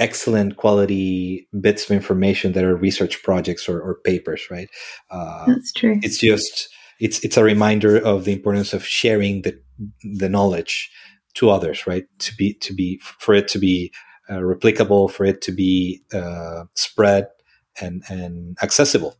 [0.00, 4.68] excellent quality bits of information that are research projects or, or papers, right?
[5.10, 6.00] Uh, That's true.
[6.02, 9.60] It's just it's it's a reminder of the importance of sharing the
[10.02, 10.90] the knowledge
[11.34, 12.04] to others, right?
[12.18, 13.92] To be to be for it to be
[14.28, 17.28] uh, replicable, for it to be uh, spread
[17.80, 19.16] and and accessible.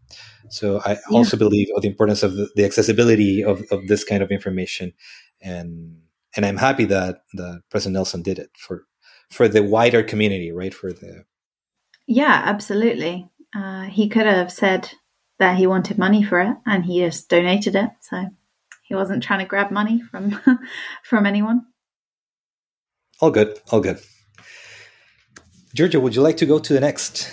[0.48, 0.98] So I yeah.
[1.12, 4.92] also believe of the importance of the, the accessibility of, of this kind of information
[5.40, 5.96] and
[6.36, 8.86] and I'm happy that that President Nelson did it for
[9.30, 10.74] for the wider community, right?
[10.74, 11.24] For the
[12.06, 13.30] yeah, absolutely.
[13.54, 14.90] Uh, he could have said
[15.38, 17.90] that he wanted money for it, and he just donated it.
[18.00, 18.26] So
[18.82, 20.40] he wasn't trying to grab money from
[21.04, 21.66] from anyone.
[23.20, 24.00] All good, all good.
[25.74, 27.30] Georgia, would you like to go to the next?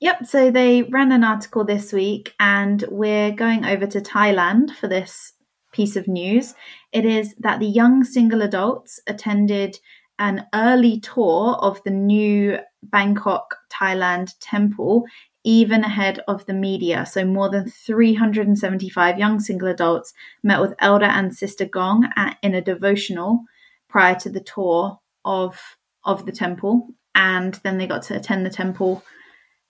[0.00, 4.88] Yep, so they ran an article this week, and we're going over to Thailand for
[4.88, 5.32] this
[5.72, 6.54] piece of news.
[6.92, 9.78] It is that the young single adults attended
[10.18, 15.04] an early tour of the new Bangkok, Thailand temple,
[15.44, 17.06] even ahead of the media.
[17.06, 22.54] So, more than 375 young single adults met with Elder and Sister Gong at, in
[22.54, 23.44] a devotional
[23.88, 25.60] prior to the tour of,
[26.04, 26.88] of the temple.
[27.14, 29.02] And then they got to attend the temple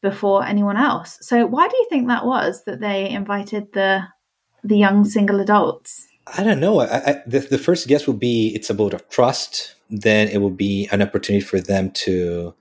[0.03, 1.19] before anyone else.
[1.21, 4.03] So, why do you think that was that they invited the
[4.65, 6.09] the young single adults?
[6.27, 6.81] I don't know.
[6.81, 9.75] I, I, the, the first guess would be it's a vote of trust.
[9.91, 12.55] Then it would be an opportunity for them to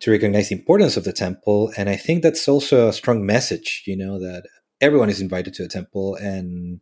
[0.00, 3.84] to recognize the importance of the temple, and I think that's also a strong message.
[3.86, 4.44] You know that
[4.80, 6.80] everyone is invited to a temple, and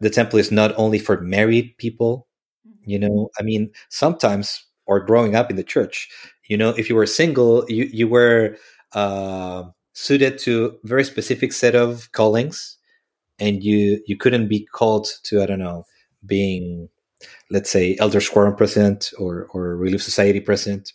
[0.00, 2.28] the temple is not only for married people.
[2.84, 3.40] You know, mm-hmm.
[3.40, 6.10] I mean, sometimes or growing up in the church,
[6.48, 8.56] you know, if you were single, you you were
[8.94, 12.77] uh, suited to very specific set of callings
[13.38, 15.84] and you you couldn't be called to I don't know
[16.24, 16.88] being
[17.50, 20.92] let's say elders quorum president or or relief society president,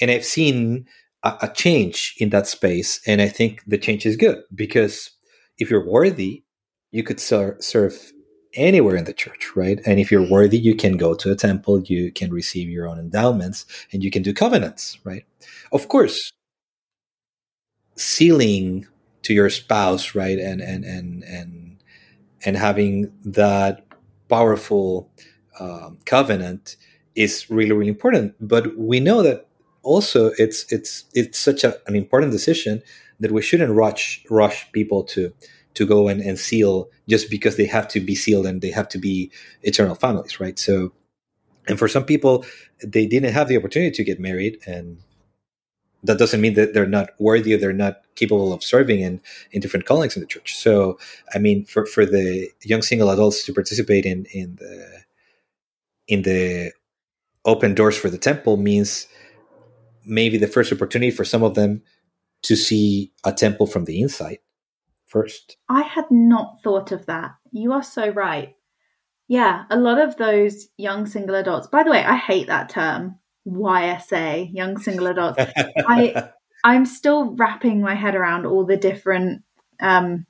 [0.00, 0.86] and I've seen
[1.22, 5.10] a, a change in that space, and I think the change is good because
[5.58, 6.44] if you're worthy,
[6.90, 8.12] you could ser- serve
[8.54, 9.80] anywhere in the church, right?
[9.84, 10.32] And if you're mm-hmm.
[10.32, 14.10] worthy, you can go to a temple, you can receive your own endowments, and you
[14.10, 15.24] can do covenants, right?
[15.72, 16.32] Of course,
[17.96, 18.86] sealing
[19.22, 21.55] to your spouse, right, and and and and
[22.44, 23.86] and having that
[24.28, 25.10] powerful
[25.60, 26.76] um, covenant
[27.14, 28.34] is really really important.
[28.40, 29.48] But we know that
[29.82, 32.82] also it's it's it's such a, an important decision
[33.20, 35.32] that we shouldn't rush rush people to
[35.74, 38.88] to go and, and seal just because they have to be sealed and they have
[38.88, 39.30] to be
[39.62, 40.58] eternal families right?
[40.58, 40.92] So
[41.68, 42.44] and for some people
[42.82, 44.98] they didn't have the opportunity to get married and
[46.06, 49.20] that doesn't mean that they're not worthy or they're not capable of serving in,
[49.52, 50.56] in different callings in the church.
[50.56, 50.98] So,
[51.34, 55.04] I mean, for, for the young single adults to participate in, in the
[56.08, 56.72] in the
[57.44, 59.08] open doors for the temple means
[60.04, 61.82] maybe the first opportunity for some of them
[62.42, 64.38] to see a temple from the inside
[65.04, 65.56] first.
[65.68, 67.32] I had not thought of that.
[67.50, 68.54] You are so right.
[69.28, 71.66] Yeah, a lot of those young single adults.
[71.66, 75.38] By the way, I hate that term YSA, young single adults.
[75.38, 76.30] I
[76.64, 79.42] I'm still wrapping my head around all the different
[79.80, 80.26] um,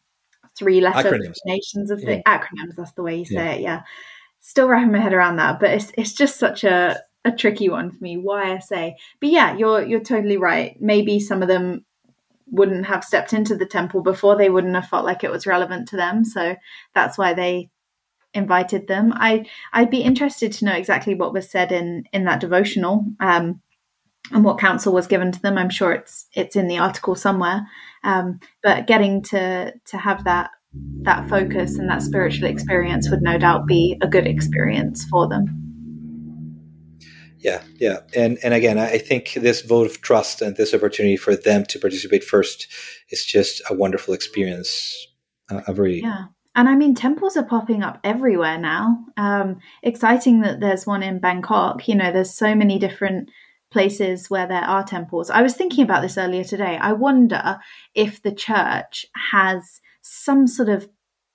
[0.57, 2.39] three letter combinations of the yeah.
[2.39, 2.77] acronyms.
[2.77, 3.53] That's the way you say yeah.
[3.53, 3.61] it.
[3.61, 3.83] Yeah.
[4.41, 7.91] Still wrapping my head around that, but it's it's just such a a tricky one
[7.91, 8.17] for me.
[8.17, 8.93] YSA.
[9.21, 10.77] But yeah, you're you're totally right.
[10.81, 11.85] Maybe some of them
[12.49, 14.37] wouldn't have stepped into the temple before.
[14.37, 16.25] They wouldn't have felt like it was relevant to them.
[16.25, 16.55] So
[16.95, 17.71] that's why they
[18.37, 19.13] invited them.
[19.15, 23.05] I I'd be interested to know exactly what was said in in that devotional.
[23.19, 23.61] Um,
[24.33, 25.57] and what counsel was given to them.
[25.57, 27.67] I'm sure it's it's in the article somewhere.
[28.05, 30.51] Um, but getting to to have that
[31.03, 35.63] that focus and that spiritual experience would no doubt be a good experience for them.
[37.39, 41.37] Yeah, yeah, and and again, I think this vote of trust and this opportunity for
[41.37, 42.67] them to participate first
[43.11, 45.07] is just a wonderful experience.
[45.49, 46.25] Uh, a very yeah.
[46.57, 49.05] And I mean, temples are popping up everywhere now.
[49.19, 51.87] Um, exciting that there's one in Bangkok.
[51.87, 53.31] You know, there's so many different
[53.71, 55.29] places where there are temples.
[55.29, 56.79] I was thinking about this earlier today.
[56.81, 57.59] I wonder
[57.95, 60.89] if the church has some sort of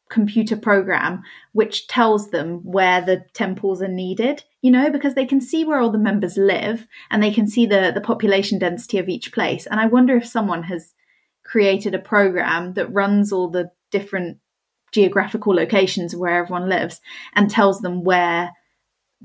[0.10, 1.22] computer program
[1.54, 5.80] which tells them where the temples are needed you know because they can see where
[5.80, 9.66] all the members live and they can see the the population density of each place
[9.68, 10.94] and i wonder if someone has
[11.46, 14.38] created a program that runs all the different
[14.92, 17.00] geographical locations where everyone lives
[17.36, 18.52] and tells them where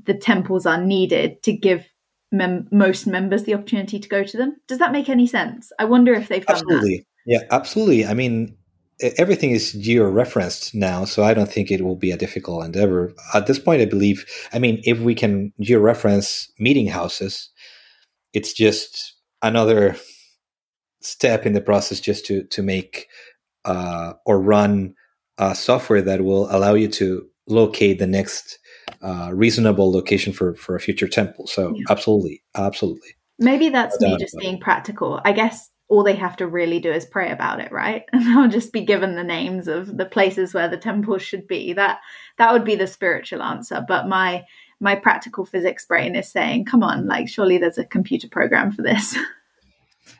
[0.05, 1.87] the temples are needed to give
[2.31, 4.55] mem- most members the opportunity to go to them.
[4.67, 5.71] Does that make any sense?
[5.79, 6.97] I wonder if they've done absolutely.
[6.97, 7.05] That.
[7.25, 8.05] Yeah, absolutely.
[8.05, 8.55] I mean,
[9.17, 13.13] everything is geo-referenced now, so I don't think it will be a difficult endeavor.
[13.33, 14.25] At this point, I believe.
[14.53, 17.49] I mean, if we can geo-reference meeting houses,
[18.33, 19.95] it's just another
[21.01, 23.07] step in the process just to to make
[23.65, 24.95] uh, or run
[25.37, 28.59] a software that will allow you to locate the next
[29.01, 31.47] uh, reasonable location for for a future temple.
[31.47, 31.83] So yeah.
[31.89, 33.15] absolutely, absolutely.
[33.39, 35.21] Maybe that's me just being practical.
[35.23, 38.03] I guess all they have to really do is pray about it, right?
[38.11, 41.73] And they'll just be given the names of the places where the temples should be.
[41.73, 41.99] That
[42.37, 43.83] that would be the spiritual answer.
[43.87, 44.43] But my
[44.79, 48.81] my practical physics brain is saying, come on, like surely there's a computer program for
[48.81, 49.17] this.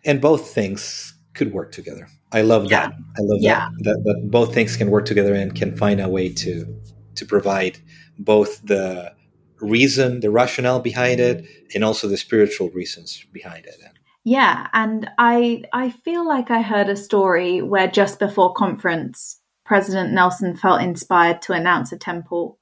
[0.05, 2.07] And both things could work together.
[2.31, 2.87] I love yeah.
[2.87, 2.93] that.
[3.17, 3.69] I love yeah.
[3.79, 6.81] that, that that both things can work together and can find a way to
[7.15, 7.77] to provide
[8.19, 9.13] both the
[9.61, 13.75] reason, the rationale behind it, and also the spiritual reasons behind it.
[14.23, 20.11] Yeah, and I I feel like I heard a story where just before conference, President
[20.11, 22.59] Nelson felt inspired to announce a temple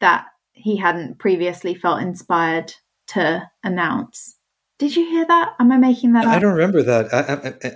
[0.00, 2.74] that he hadn't previously felt inspired
[3.08, 4.37] to announce.
[4.78, 5.54] Did you hear that?
[5.58, 6.32] Am I making that up?
[6.32, 7.12] I don't remember that.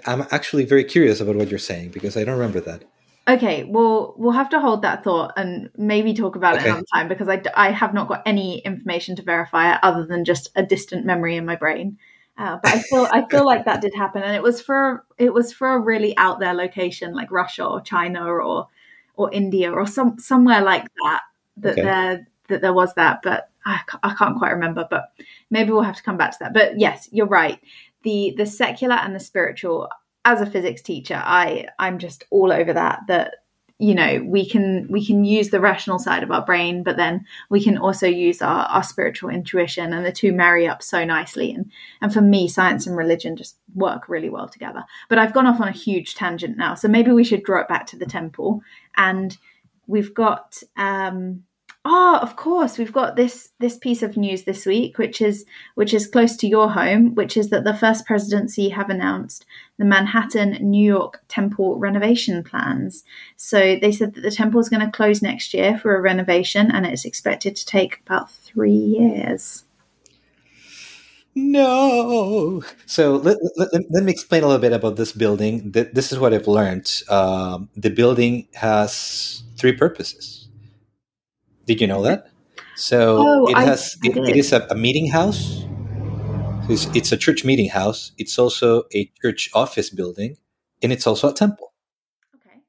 [0.06, 2.84] I, am actually very curious about what you're saying because I don't remember that.
[3.28, 6.64] Okay, well, we'll have to hold that thought and maybe talk about okay.
[6.64, 10.04] it another time because I, I have not got any information to verify it other
[10.04, 11.98] than just a distant memory in my brain.
[12.38, 15.34] Uh, but I feel I feel like that did happen, and it was for it
[15.34, 18.66] was for a really out there location like Russia or China or
[19.14, 21.20] or India or some somewhere like that
[21.58, 21.82] that okay.
[21.82, 24.86] there that there was that, but I, I can't quite remember.
[24.88, 25.12] But
[25.50, 26.54] maybe we'll have to come back to that.
[26.54, 27.60] But yes, you're right.
[28.02, 29.88] The the secular and the spiritual
[30.24, 33.00] as a physics teacher, I I'm just all over that.
[33.08, 33.36] That
[33.78, 37.24] you know we can we can use the rational side of our brain, but then
[37.50, 41.52] we can also use our, our spiritual intuition, and the two marry up so nicely.
[41.52, 44.84] And and for me, science and religion just work really well together.
[45.08, 47.68] But I've gone off on a huge tangent now, so maybe we should draw it
[47.68, 48.62] back to the temple.
[48.96, 49.36] And
[49.86, 51.44] we've got um,
[51.84, 55.92] Oh, of course, we've got this this piece of news this week, which is which
[55.92, 59.44] is close to your home, which is that the first presidency have announced
[59.78, 63.02] the Manhattan New York temple renovation plans.
[63.36, 66.70] So they said that the temple is going to close next year for a renovation,
[66.70, 69.64] and it's expected to take about three years.
[71.34, 72.62] No.
[72.86, 75.72] So let, let, let, me explain a little bit about this building.
[75.72, 77.02] This is what I've learned.
[77.08, 80.41] Um, the building has three purposes
[81.66, 82.28] did you know that?
[82.76, 85.64] So oh, it has I, I it, it is a, a, meeting house.
[86.68, 88.12] It's, it's a church meeting house.
[88.18, 90.36] It's also a church office building,
[90.82, 91.72] and it's also a temple.
[92.34, 92.60] Okay.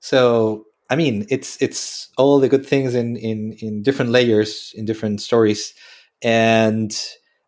[0.00, 4.84] So I mean, it's it's all the good things in in in different layers, in
[4.84, 5.74] different stories,
[6.22, 6.94] and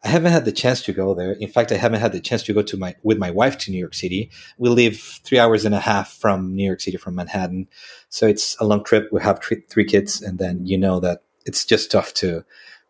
[0.04, 1.32] I haven't had the chance to go there.
[1.32, 3.70] In fact, I haven't had the chance to go to my with my wife to
[3.70, 4.30] New York City.
[4.58, 7.68] We live three hours and a half from New York City, from Manhattan,
[8.10, 9.08] so it's a long trip.
[9.10, 12.44] We have three, three kids, and then you know that it's just tough to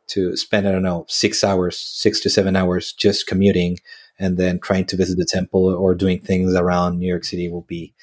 [0.08, 3.78] to spend I don't know six hours, six to seven hours just commuting,
[4.18, 7.62] and then trying to visit the temple or doing things around New York City will
[7.62, 7.94] be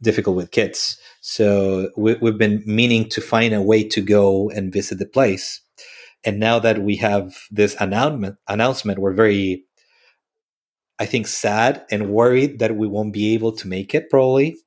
[0.00, 0.96] difficult with kids.
[1.20, 5.60] So we, we've been meaning to find a way to go and visit the place
[6.24, 9.64] and now that we have this announcement announcement we're very
[10.98, 14.58] I think, sad and worried that we won't be able to make it probably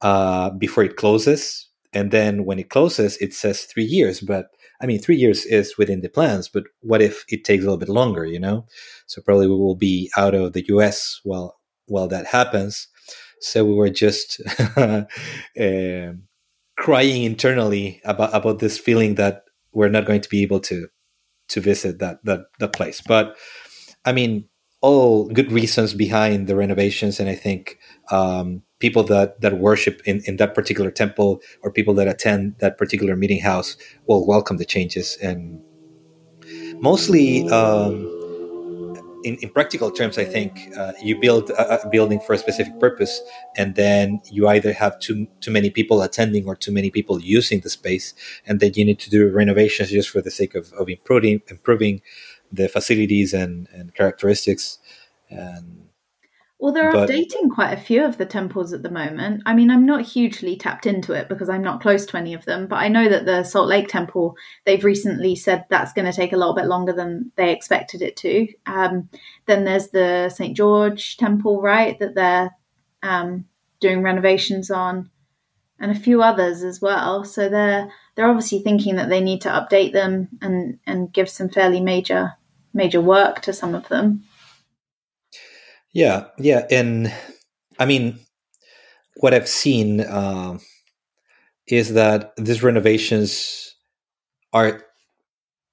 [0.00, 1.68] uh, before it closes.
[1.92, 4.20] And then when it closes, it says three years.
[4.20, 4.48] But
[4.80, 6.48] I mean, three years is within the plans.
[6.48, 8.26] But what if it takes a little bit longer?
[8.26, 8.66] You know,
[9.06, 11.20] so probably we will be out of the U.S.
[11.22, 11.56] while
[11.86, 12.88] while that happens.
[13.40, 14.40] So we were just
[14.76, 15.04] uh,
[16.76, 20.88] crying internally about about this feeling that we're not going to be able to
[21.48, 23.00] to visit that that that place.
[23.00, 23.36] But
[24.04, 24.48] I mean,
[24.80, 27.78] all good reasons behind the renovations, and I think
[28.10, 32.78] um, people that that worship in in that particular temple or people that attend that
[32.78, 33.76] particular meeting house
[34.06, 35.60] will welcome the changes and
[36.80, 37.48] mostly.
[37.48, 38.15] Um,
[39.26, 42.78] in, in, practical terms, I think uh, you build a, a, building for a specific
[42.78, 43.20] purpose,
[43.56, 47.58] and then you either have too too many people attending or too many people using
[47.60, 48.14] the space,
[48.46, 52.02] and then you need to do renovations just for the sake of, of improving improving
[52.52, 54.78] the facilities and, and characteristics.
[55.28, 55.88] And
[56.58, 59.42] well, they're but, updating quite a few of the temples at the moment.
[59.44, 62.46] I mean, I'm not hugely tapped into it because I'm not close to any of
[62.46, 66.16] them, but I know that the Salt Lake Temple, they've recently said that's going to
[66.16, 68.48] take a little bit longer than they expected it to.
[68.64, 69.10] Um,
[69.44, 70.56] then there's the St.
[70.56, 72.52] George Temple, right, that they're
[73.02, 73.44] um,
[73.80, 75.10] doing renovations on,
[75.78, 77.22] and a few others as well.
[77.24, 81.50] So they're they're obviously thinking that they need to update them and and give some
[81.50, 82.32] fairly major
[82.72, 84.24] major work to some of them.
[85.96, 87.10] Yeah, yeah, and
[87.78, 88.18] I mean,
[89.16, 90.58] what I've seen uh,
[91.66, 93.74] is that these renovations
[94.52, 94.82] are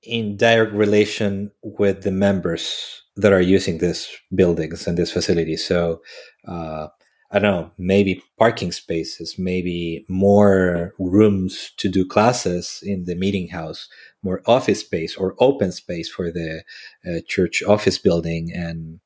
[0.03, 5.57] in direct relation with the members that are using these buildings and this facility.
[5.57, 6.01] So,
[6.47, 6.87] uh,
[7.31, 13.49] I don't know, maybe parking spaces, maybe more rooms to do classes in the meeting
[13.49, 13.89] house,
[14.23, 16.63] more office space or open space for the
[17.05, 19.01] uh, church office building, and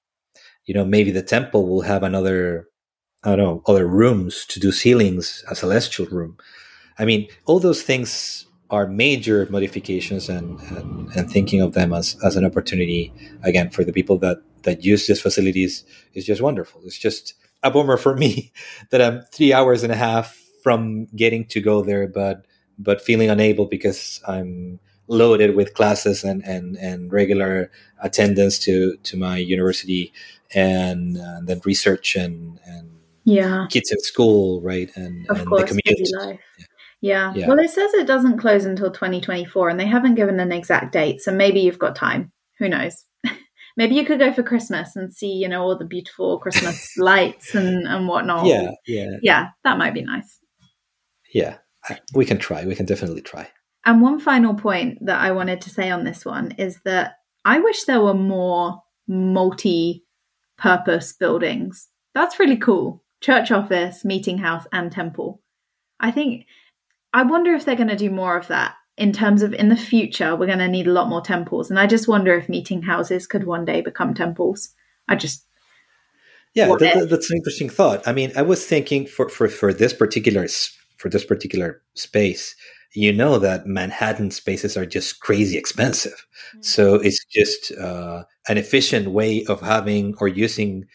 [0.67, 2.67] you know, maybe the temple will have another,
[3.23, 6.37] I don't know, other rooms to do sealings, a celestial room.
[6.99, 12.17] I mean, all those things are major modifications and, and, and thinking of them as,
[12.23, 13.13] as an opportunity,
[13.43, 16.81] again, for the people that, that use these facilities is just wonderful.
[16.83, 18.51] It's just a bummer for me
[18.91, 22.45] that I'm three hours and a half from getting to go there, but,
[22.77, 27.71] but feeling unable because I'm loaded with classes and, and, and regular
[28.03, 30.11] attendance to, to my university
[30.53, 32.89] and uh, then research and and
[33.25, 36.33] yeah kids at school right and, of and course, the commute yeah.
[37.01, 37.33] Yeah.
[37.35, 37.47] yeah.
[37.47, 41.21] Well, it says it doesn't close until 2024, and they haven't given an exact date.
[41.21, 42.31] So maybe you've got time.
[42.59, 43.05] Who knows?
[43.77, 47.53] maybe you could go for Christmas and see, you know, all the beautiful Christmas lights
[47.53, 48.45] and, and whatnot.
[48.45, 48.71] Yeah.
[48.87, 49.17] Yeah.
[49.21, 49.49] Yeah.
[49.63, 50.39] That might be nice.
[51.33, 51.57] Yeah.
[52.13, 52.65] We can try.
[52.65, 53.47] We can definitely try.
[53.85, 57.13] And one final point that I wanted to say on this one is that
[57.45, 60.03] I wish there were more multi
[60.57, 61.87] purpose buildings.
[62.13, 63.03] That's really cool.
[63.21, 65.41] Church office, meeting house, and temple.
[65.99, 66.45] I think,
[67.13, 69.77] I wonder if they're going to do more of that in terms of in the
[69.77, 71.69] future, we're going to need a lot more temples.
[71.69, 74.69] And I just wonder if meeting houses could one day become temples.
[75.07, 75.45] I just.
[76.55, 78.07] Yeah, that, that's an interesting thought.
[78.07, 80.47] I mean, I was thinking for, for, for this particular
[80.97, 82.55] for this particular space,
[82.95, 86.25] you know that Manhattan spaces are just crazy expensive.
[86.49, 86.61] Mm-hmm.
[86.63, 90.85] So it's just uh, an efficient way of having or using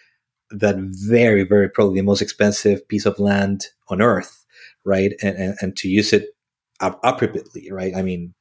[0.50, 4.44] that very, very probably the most expensive piece of land on earth,
[4.84, 5.12] right?
[5.22, 6.36] And, and, and to use it
[6.80, 7.94] appropriately, right?
[7.96, 8.34] I mean,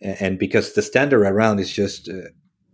[0.00, 2.28] and because the standard around is just uh,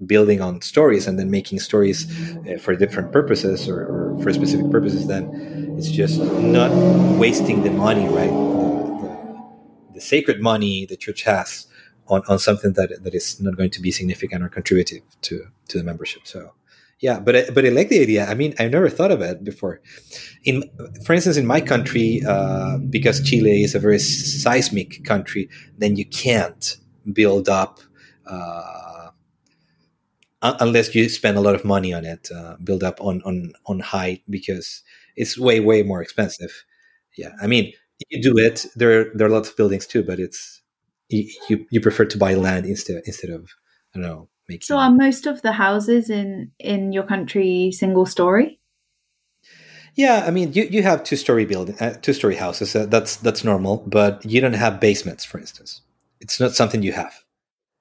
[0.04, 2.10] building on stories and then making stories
[2.48, 5.30] uh, for different purposes or, or, for specific purposes, then
[5.78, 6.70] it's just not
[7.18, 8.52] wasting the money, right?
[9.94, 11.66] the sacred money the church has
[12.12, 15.34] on, on something that that is not going to be significant or contributive to
[15.68, 16.22] to the membership.
[16.26, 16.40] So
[17.00, 18.26] yeah, but I, but I like the idea.
[18.26, 19.80] I mean, I've never thought of it before.
[20.44, 20.62] In
[21.04, 25.48] for instance, in my country, uh, because Chile is a very seismic country,
[25.78, 26.76] then you can't
[27.12, 27.80] build up.
[28.26, 29.10] Uh,
[30.42, 33.80] unless you spend a lot of money on it, uh, build up on, on on
[33.80, 34.82] height because
[35.16, 36.64] it's way way more expensive.
[37.16, 37.72] Yeah, I mean,
[38.10, 40.61] you do it, there there are lots of buildings too, but it's
[41.08, 43.50] you you prefer to buy land instead instead of
[43.94, 44.66] I don't know making.
[44.66, 48.60] So are most of the houses in in your country single story?
[49.94, 52.74] Yeah, I mean you, you have two story building uh, two story houses.
[52.74, 55.82] Uh, that's that's normal, but you don't have basements, for instance.
[56.20, 57.14] It's not something you have.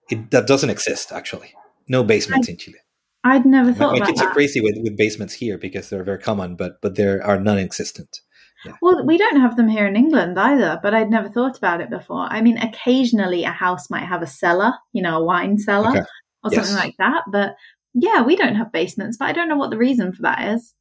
[0.09, 1.53] It that doesn't exist actually.
[1.87, 2.79] No basements I, in Chile.
[3.23, 3.93] I'd never thought.
[3.93, 4.29] My, my kids that.
[4.29, 8.21] are crazy with, with basements here because they're very common, but but there are non-existent.
[8.65, 8.73] Yeah.
[8.81, 11.89] Well, we don't have them here in England either, but I'd never thought about it
[11.89, 12.27] before.
[12.29, 16.05] I mean, occasionally a house might have a cellar, you know, a wine cellar okay.
[16.43, 17.55] or something like that, but
[17.93, 20.73] Yeah, we don't have basements, but I don't know what the reason for that is.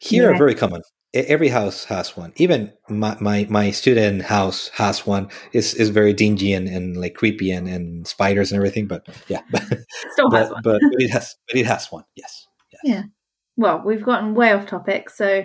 [0.00, 0.28] Here yeah.
[0.28, 0.82] are very common.
[1.14, 2.32] Every house has one.
[2.36, 5.28] Even my, my, my student house has one.
[5.52, 8.86] It's, is very dingy and, and like creepy and, and spiders and everything.
[8.86, 9.40] But yeah,
[10.12, 10.60] still but, has one.
[10.62, 12.04] but, but it has but it has one.
[12.14, 12.46] Yes.
[12.70, 12.80] yes.
[12.84, 13.02] Yeah.
[13.56, 15.44] Well, we've gotten way off topic, so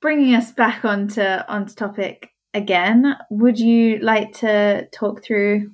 [0.00, 5.72] bringing us back onto onto topic again, would you like to talk through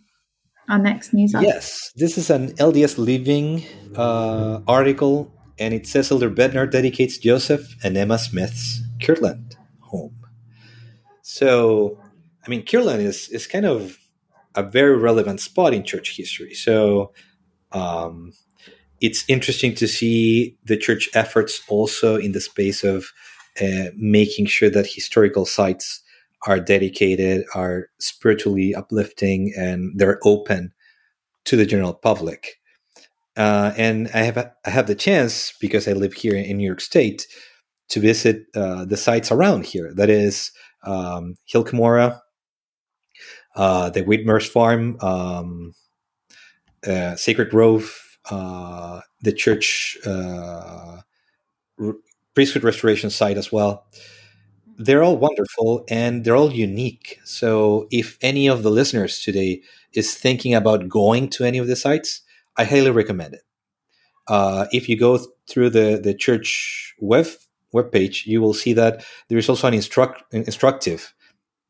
[0.69, 1.55] our next news article?
[1.55, 3.65] Yes, this is an LDS Living
[3.97, 10.17] uh, article, and it says Elder Bednar dedicates Joseph and Emma Smith's Kirtland home.
[11.23, 11.99] So,
[12.45, 13.99] I mean, Kirtland is is kind of
[14.55, 16.55] a very relevant spot in church history.
[16.55, 17.13] So,
[17.73, 18.33] um,
[19.01, 23.13] it's interesting to see the church efforts also in the space of
[23.61, 26.03] uh, making sure that historical sites
[26.47, 30.73] are dedicated, are spiritually uplifting, and they're open
[31.45, 32.61] to the general public.
[33.37, 36.81] Uh, and I have I have the chance because I live here in New York
[36.81, 37.27] State
[37.89, 39.93] to visit uh, the sites around here.
[39.95, 40.53] That is
[40.85, 42.21] um, Hill Cumorah,
[43.57, 45.73] uh, the Whitmer's Farm, um,
[46.87, 49.99] uh, Sacred Grove, uh, the church
[52.35, 53.87] priesthood restoration site as well.
[54.77, 57.21] They're all wonderful and they're all unique.
[57.25, 59.63] So, if any of the listeners today
[59.93, 62.23] is thinking about going to any of the sites,
[62.57, 63.43] I highly recommend it.
[64.27, 67.27] Uh, if you go through the, the church web
[67.75, 71.15] webpage, you will see that there is also an instruct, instructive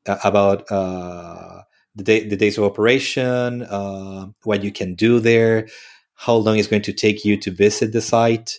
[0.06, 1.62] uh, about uh,
[1.94, 5.66] the, day, the days of operation, uh, what you can do there,
[6.14, 8.58] how long it's going to take you to visit the site.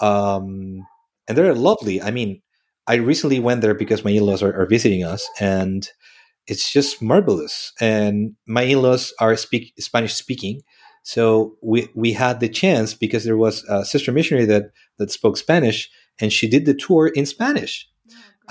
[0.00, 0.86] Um,
[1.32, 2.02] and they're lovely.
[2.02, 2.42] I mean,
[2.86, 5.88] I recently went there because my in-laws are, are visiting us, and
[6.46, 7.72] it's just marvelous.
[7.80, 10.60] And my in-laws are speak Spanish speaking,
[11.02, 15.38] so we we had the chance because there was a sister missionary that that spoke
[15.38, 17.88] Spanish, and she did the tour in Spanish.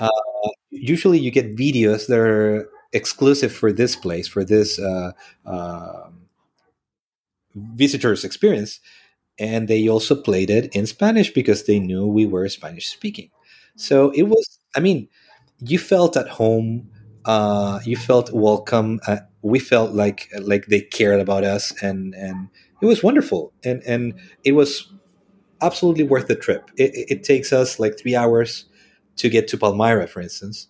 [0.00, 5.12] Oh, uh, usually, you get videos that are exclusive for this place for this uh,
[5.46, 6.08] uh,
[7.54, 8.80] visitors experience
[9.42, 13.30] and they also played it in Spanish because they knew we were Spanish speaking.
[13.76, 15.08] So it was, I mean,
[15.60, 16.90] you felt at home,
[17.24, 19.00] uh, you felt welcome.
[19.06, 22.48] Uh, we felt like like they cared about us, and and
[22.82, 24.14] it was wonderful, and and
[24.44, 24.92] it was
[25.62, 26.70] absolutely worth the trip.
[26.76, 28.66] It, it takes us like three hours
[29.16, 30.68] to get to Palmyra, for instance,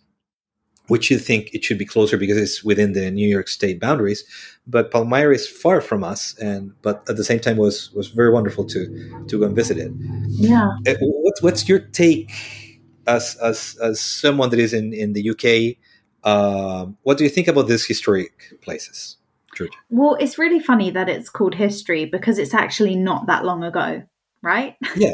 [0.93, 4.24] which you think it should be closer because it's within the New York State boundaries.
[4.66, 8.30] But Palmyra is far from us, and but at the same time was was very
[8.30, 8.80] wonderful to
[9.28, 9.90] to go and visit it.
[10.28, 10.68] Yeah.
[10.86, 10.93] Uh,
[11.24, 12.30] what's what's your take
[13.07, 15.78] as as as someone that is in in the UK?
[16.30, 19.16] Uh, what do you think about these historic places,
[19.57, 19.78] Georgia?
[19.88, 24.03] Well, it's really funny that it's called history because it's actually not that long ago
[24.43, 24.76] right?
[24.97, 25.12] Yeah,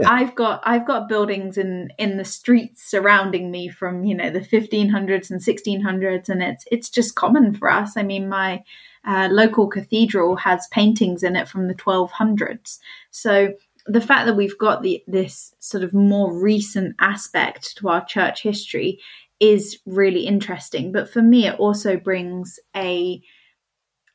[0.00, 0.10] yeah.
[0.10, 4.40] i've got i've got buildings in in the streets surrounding me from you know the
[4.40, 7.96] 1500s and 1600s and it's it's just common for us.
[7.96, 8.62] I mean my
[9.04, 12.78] uh, local cathedral has paintings in it from the 1200s
[13.10, 13.52] so
[13.86, 18.42] the fact that we've got the this sort of more recent aspect to our church
[18.42, 19.00] history
[19.40, 20.92] is really interesting.
[20.92, 23.20] But for me it also brings a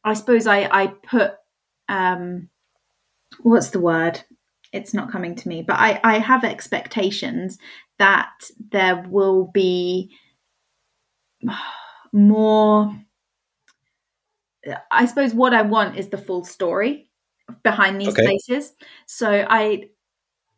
[0.03, 1.33] i suppose i i put
[1.89, 2.49] um
[3.41, 4.21] what's the word
[4.77, 7.57] it's not coming to me, but I, I have expectations
[7.99, 8.31] that
[8.71, 10.11] there will be
[12.13, 12.95] more.
[14.91, 17.09] I suppose what I want is the full story
[17.63, 18.25] behind these okay.
[18.25, 18.73] places.
[19.05, 19.89] So I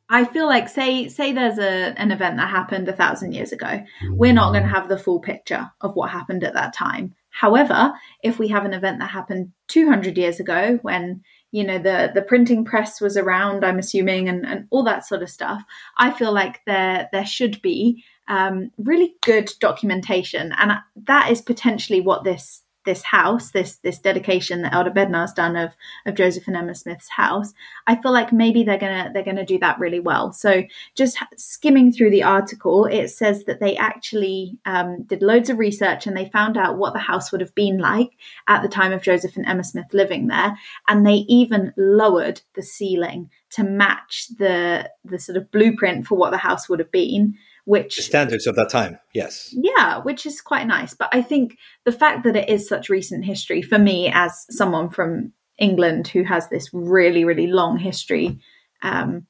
[0.09, 3.84] I feel like say say there's a an event that happened a thousand years ago,
[4.11, 7.13] we're not going to have the full picture of what happened at that time.
[7.30, 7.93] However,
[8.24, 11.22] if we have an event that happened 200 years ago when
[11.52, 15.24] you know the the printing press was around i'm assuming and, and all that sort
[15.24, 15.64] of stuff
[15.97, 20.54] i feel like there there should be um, really good documentation.
[20.58, 20.74] And
[21.06, 25.75] that is potentially what this this house, this this dedication that Elder Bednar's done of
[26.05, 27.53] of Joseph and Emma Smith's house,
[27.88, 30.32] I feel like maybe they're gonna they're gonna do that really well.
[30.32, 30.63] So
[30.95, 36.07] just skimming through the article, it says that they actually um, did loads of research
[36.07, 38.11] and they found out what the house would have been like
[38.47, 40.57] at the time of Joseph and Emma Smith living there,
[40.88, 46.32] and they even lowered the ceiling to match the the sort of blueprint for what
[46.32, 47.36] the house would have been
[47.70, 49.53] which the standards of that time yes.
[49.53, 51.55] Yeah which is quite nice but i think
[51.86, 56.24] the fact that it is such recent history for me as someone from england who
[56.24, 58.39] has this really really long history
[58.82, 59.28] um,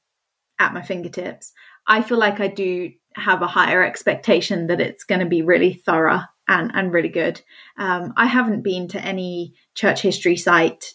[0.58, 1.52] at my fingertips
[1.86, 5.74] i feel like i do have a higher expectation that it's going to be really
[5.74, 7.42] thorough and, and really good.
[7.78, 10.94] Um, i haven't been to any church history site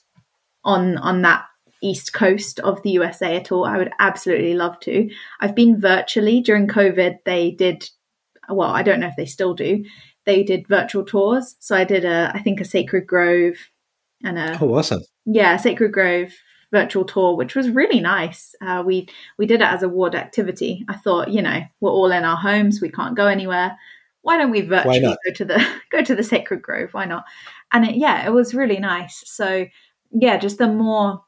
[0.64, 1.44] on on that
[1.84, 5.10] east coast of the USA at all, I would absolutely love to.
[5.40, 7.18] I've been virtually during COVID.
[7.24, 7.88] They did,
[8.48, 9.84] well, I don't know if they still do.
[10.24, 11.56] They did virtual tours.
[11.60, 13.56] So I did a, I think a Sacred Grove
[14.24, 16.32] and a oh awesome yeah Sacred Grove
[16.74, 18.54] virtual tour, which was really nice.
[18.60, 19.08] Uh, we
[19.38, 20.84] we did it as a ward activity.
[20.88, 23.78] I thought, you know, we're all in our homes, we can't go anywhere.
[24.22, 26.92] Why don't we virtually go to the go to the Sacred Grove?
[26.92, 27.24] Why not?
[27.72, 29.22] And it, yeah, it was really nice.
[29.26, 29.66] So
[30.10, 31.22] yeah, just the more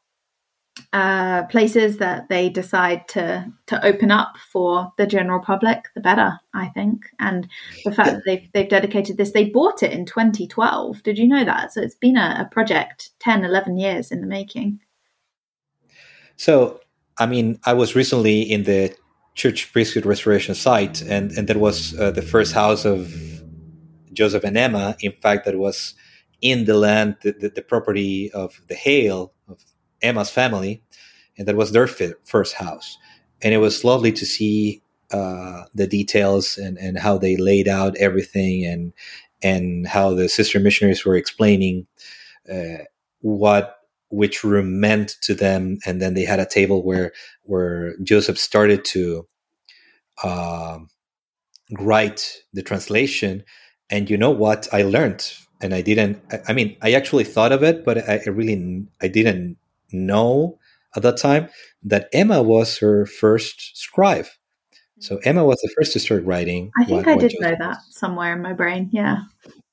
[0.93, 6.39] uh, places that they decide to to open up for the general public, the better,
[6.55, 7.07] I think.
[7.19, 7.49] And
[7.85, 11.03] the fact that they've they've dedicated this, they bought it in 2012.
[11.03, 11.73] Did you know that?
[11.73, 14.81] So it's been a, a project 10, 11 years in the making.
[16.37, 16.81] So,
[17.19, 18.95] I mean, I was recently in the
[19.35, 23.15] church priesthood restoration site, and and that was uh, the first house of
[24.13, 24.97] Joseph and Emma.
[25.01, 25.95] In fact, that was
[26.43, 29.65] in the land, the, the, the property of the Hale of
[30.03, 30.83] Emma's family,
[31.39, 32.99] and that was their first house.
[33.43, 37.97] And it was lovely to see uh, the details and, and how they laid out
[37.97, 38.93] everything and
[39.43, 41.87] and how the sister missionaries were explaining
[42.53, 42.85] uh,
[43.21, 45.79] what which room meant to them.
[45.85, 49.29] And then they had a table where where joseph started to
[50.23, 50.79] uh,
[51.79, 53.45] write the translation.
[53.91, 54.67] And you know what?
[54.73, 58.29] I learned and i didn't i mean i actually thought of it but i, I
[58.29, 59.57] really i didn't
[59.93, 60.59] know
[60.95, 61.49] at that time
[61.83, 64.27] that emma was her first scribe
[64.99, 65.21] so mm.
[65.27, 67.87] emma was the first to start writing i think what, i did know that was.
[67.91, 69.23] somewhere in my brain yeah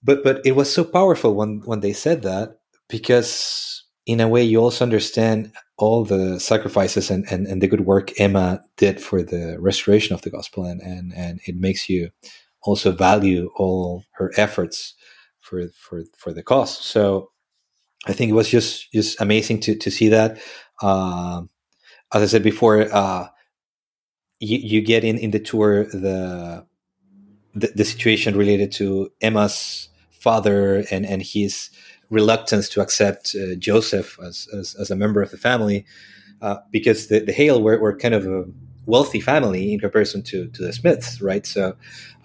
[0.03, 2.59] but but it was so powerful when when they said that
[2.89, 7.85] because in a way you also understand all the sacrifices and, and, and the good
[7.85, 12.09] work Emma did for the restoration of the gospel and, and, and it makes you
[12.63, 14.95] also value all her efforts
[15.39, 16.77] for for for the cause.
[16.77, 17.31] So
[18.05, 20.39] I think it was just just amazing to to see that.
[20.81, 21.43] Uh,
[22.13, 23.27] as I said before, uh,
[24.39, 26.65] you, you get in in the tour the,
[27.55, 31.69] the the situation related to Emma's father and and his
[32.09, 35.85] reluctance to accept uh, Joseph as, as, as a member of the family
[36.41, 38.45] uh, because the, the Hale were, were kind of a
[38.85, 41.45] wealthy family in comparison to, to the Smiths, right?
[41.45, 41.75] So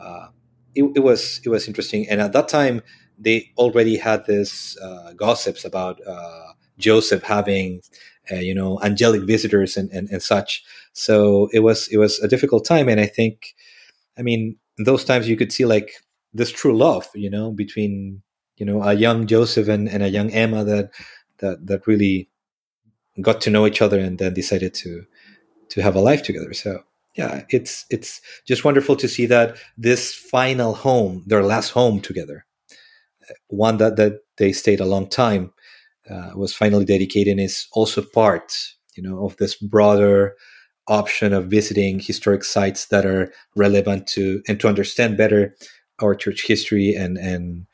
[0.00, 0.28] uh,
[0.74, 2.82] it, it, was it was interesting, and at that time
[3.18, 7.82] they already had this uh, gossips about uh, Joseph having
[8.30, 10.64] uh, you know angelic visitors and, and, and such.
[10.92, 13.54] So it was it was a difficult time, and I think,
[14.18, 15.92] I mean, those times you could see like
[16.34, 18.22] this true love, you know, between
[18.56, 20.90] you know a young Joseph and, and a young Emma that
[21.38, 22.28] that that really
[23.20, 25.04] got to know each other and then decided to
[25.70, 26.52] to have a life together.
[26.54, 26.82] So
[27.14, 32.46] yeah, it's it's just wonderful to see that this final home, their last home together,
[33.48, 35.52] one that that they stayed a long time,
[36.10, 38.52] uh, was finally dedicated and is also part,
[38.96, 40.34] you know, of this broader
[40.88, 45.54] option of visiting historic sites that are relevant to and to understand better
[46.00, 47.66] our church history and and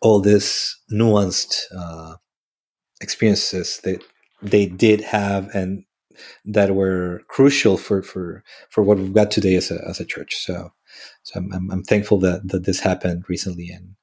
[0.00, 2.14] all this nuanced uh,
[3.00, 4.02] experiences that
[4.42, 5.84] they did have and
[6.44, 10.36] that were crucial for for for what we've got today as a as a church.
[10.36, 10.72] So,
[11.22, 13.70] so I'm I'm, I'm thankful that that this happened recently.
[13.70, 13.94] And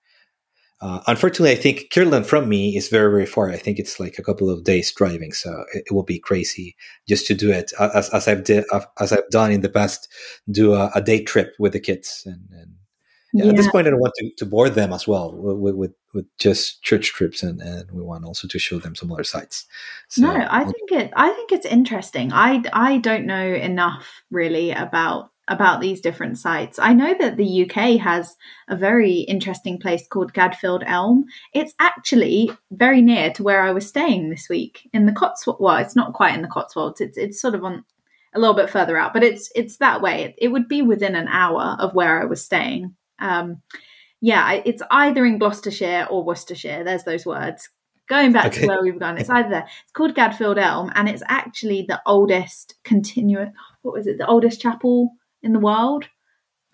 [0.81, 3.49] uh, unfortunately, I think Kirtland from me is very very far.
[3.49, 6.75] I think it's like a couple of days driving, so it, it will be crazy
[7.07, 8.65] just to do it as as I've did
[8.99, 10.07] as I've done in the past.
[10.49, 12.75] Do a, a day trip with the kids and, and
[13.35, 13.49] yeah.
[13.49, 16.25] at this point, I don't want to, to bore them as well with, with, with
[16.39, 19.65] just church trips, and, and we want also to show them some other sites.
[20.07, 21.11] So, no, I think it.
[21.15, 22.31] I think it's interesting.
[22.31, 26.79] I I don't know enough really about about these different sites.
[26.79, 28.35] I know that the UK has
[28.67, 31.25] a very interesting place called Gadfield Elm.
[31.53, 35.61] It's actually very near to where I was staying this week in the Cotswolds.
[35.61, 36.99] Well, it's not quite in the Cotswolds.
[36.99, 37.83] It's it's sort of on
[38.33, 40.23] a little bit further out, but it's it's that way.
[40.23, 42.95] It, it would be within an hour of where I was staying.
[43.19, 43.61] Um,
[44.21, 46.83] yeah, it's either in Gloucestershire or Worcestershire.
[46.83, 47.69] There's those words.
[48.07, 48.61] Going back okay.
[48.61, 49.67] to where we've gone, it's either there.
[49.83, 53.49] It's called Gadfield Elm, and it's actually the oldest continuous.
[53.81, 54.17] What was it?
[54.17, 55.11] The oldest chapel
[55.45, 56.05] in the world.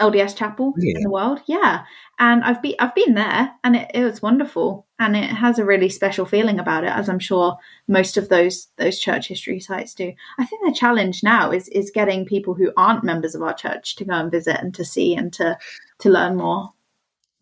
[0.01, 0.95] LDS chapel yeah.
[0.97, 1.41] in the world.
[1.45, 1.83] Yeah.
[2.19, 4.87] And I've been I've been there and it, it, was wonderful.
[4.99, 7.57] And it has a really special feeling about it, as I'm sure
[7.87, 10.11] most of those those church history sites do.
[10.39, 13.95] I think the challenge now is is getting people who aren't members of our church
[13.97, 15.57] to go and visit and to see and to
[15.99, 16.73] to learn more.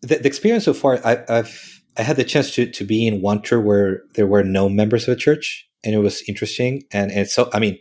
[0.02, 1.58] The, the experience so far, I, have
[1.96, 5.08] I had the chance to to be in one tour where there were no members
[5.08, 6.84] of the church, and it was interesting.
[6.92, 7.78] And and so I mean,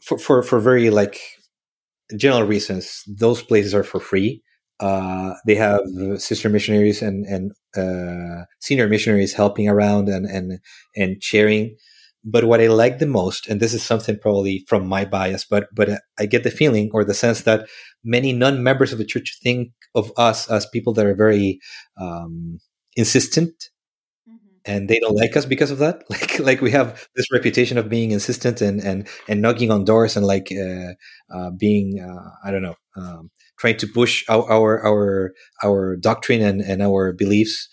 [0.00, 1.20] for for for very like
[2.16, 4.42] general reasons, those places are for free.
[4.80, 5.80] Uh, they have
[6.16, 10.58] sister missionaries and and uh, senior missionaries helping around and and
[10.96, 11.76] and sharing
[12.26, 15.68] But what I like the most, and this is something probably from my bias, but
[15.74, 17.68] but I get the feeling or the sense that
[18.02, 21.60] many non-members of the church think of us as people that are very
[22.00, 22.58] um,
[22.96, 23.52] insistent
[24.66, 26.04] and they don't like us because of that.
[26.10, 30.16] Like like we have this reputation of being insistent and and and knocking on doors
[30.16, 30.92] and like uh,
[31.34, 35.34] uh, being uh, i don't know um, trying to push our our our,
[35.64, 37.68] our doctrine and, and our beliefs.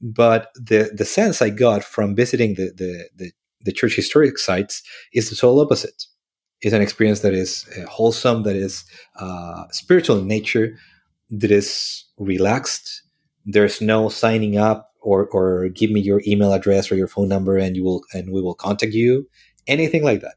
[0.00, 3.32] But the the sense i got from visiting the the the,
[3.64, 4.82] the church historic sites
[5.12, 6.04] is the total opposite.
[6.60, 8.84] It's an experience that is uh, wholesome that is
[9.16, 10.76] uh, spiritual in nature
[11.30, 13.02] that is relaxed.
[13.44, 17.56] There's no signing up or or give me your email address or your phone number
[17.56, 19.28] and you will and we will contact you
[19.66, 20.34] anything like that.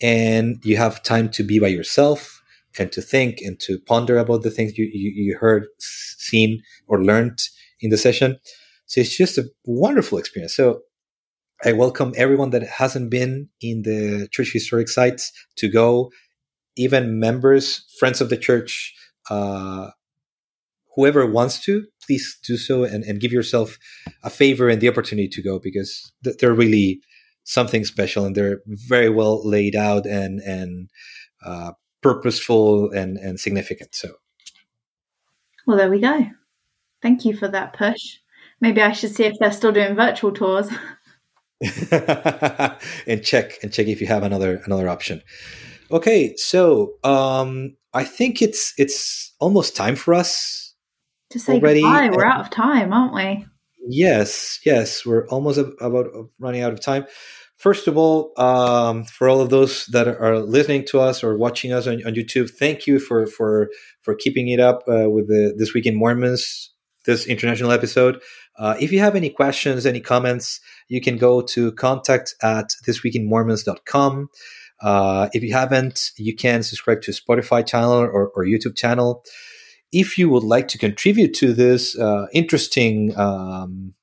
[0.00, 2.42] And you have time to be by yourself
[2.78, 7.02] and to think and to ponder about the things you, you, you heard seen or
[7.02, 7.40] learned
[7.80, 8.38] in the session.
[8.86, 10.54] So it's just a wonderful experience.
[10.54, 10.82] So
[11.62, 16.10] i welcome everyone that hasn't been in the church historic sites to go.
[16.76, 18.94] Even members friends of the church
[19.28, 19.90] uh,
[20.94, 23.78] whoever wants to, please do so and, and give yourself
[24.24, 27.00] a favor and the opportunity to go because they're really
[27.44, 30.88] something special and they're very well laid out and and
[31.46, 31.70] uh,
[32.02, 33.94] purposeful and and significant.
[33.94, 34.08] So,
[35.68, 36.26] well, there we go.
[37.00, 38.18] Thank you for that push.
[38.60, 40.68] Maybe I should see if they're still doing virtual tours.
[43.06, 45.22] and check and check if you have another another option.
[45.92, 50.69] Okay, so um, I think it's it's almost time for us
[51.30, 51.82] to say already.
[51.82, 52.10] Goodbye.
[52.10, 53.46] We're out of time, aren't we?
[53.88, 56.06] Yes, yes, we're almost about
[56.38, 57.06] running out of time.
[57.56, 61.72] First of all, um, for all of those that are listening to us or watching
[61.72, 63.70] us on, on YouTube, thank you for for
[64.02, 66.72] for keeping it up uh, with the this week in Mormons,
[67.04, 68.20] this international episode.
[68.58, 74.28] Uh, if you have any questions, any comments, you can go to contact at thisweekinmormons.com.
[74.82, 79.22] Uh, if you haven't, you can subscribe to Spotify channel or, or YouTube channel
[79.92, 83.94] if you would like to contribute to this uh, interesting um,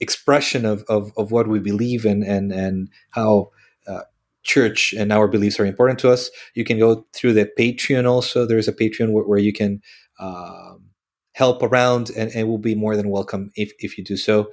[0.00, 3.50] expression of, of, of, what we believe in and, and how
[3.86, 4.02] uh,
[4.42, 8.44] church and our beliefs are important to us, you can go through the Patreon also.
[8.44, 9.80] There's a Patreon where, where you can
[10.18, 10.90] um,
[11.34, 14.50] help around and, and will be more than welcome if, if you do so.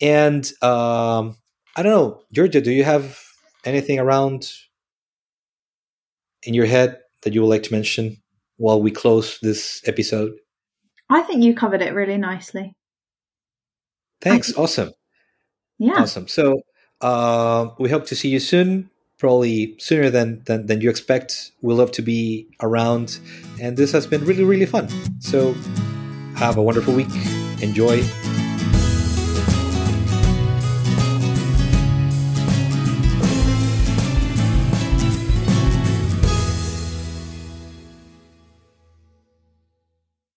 [0.00, 1.36] And um,
[1.76, 3.20] I don't know, Georgia, do you have
[3.64, 4.50] anything around
[6.42, 8.22] in your head that you would like to mention?
[8.56, 10.32] While we close this episode?
[11.08, 12.74] I think you covered it really nicely.
[14.20, 14.56] Thanks.
[14.56, 14.92] awesome.
[15.78, 16.00] Yeah.
[16.00, 16.26] Awesome.
[16.26, 16.62] So
[17.00, 21.52] uh, we hope to see you soon, probably sooner than, than, than you expect.
[21.60, 23.18] We love to be around.
[23.60, 24.88] And this has been really, really fun.
[25.20, 25.54] So
[26.36, 27.08] have a wonderful week.
[27.60, 28.02] Enjoy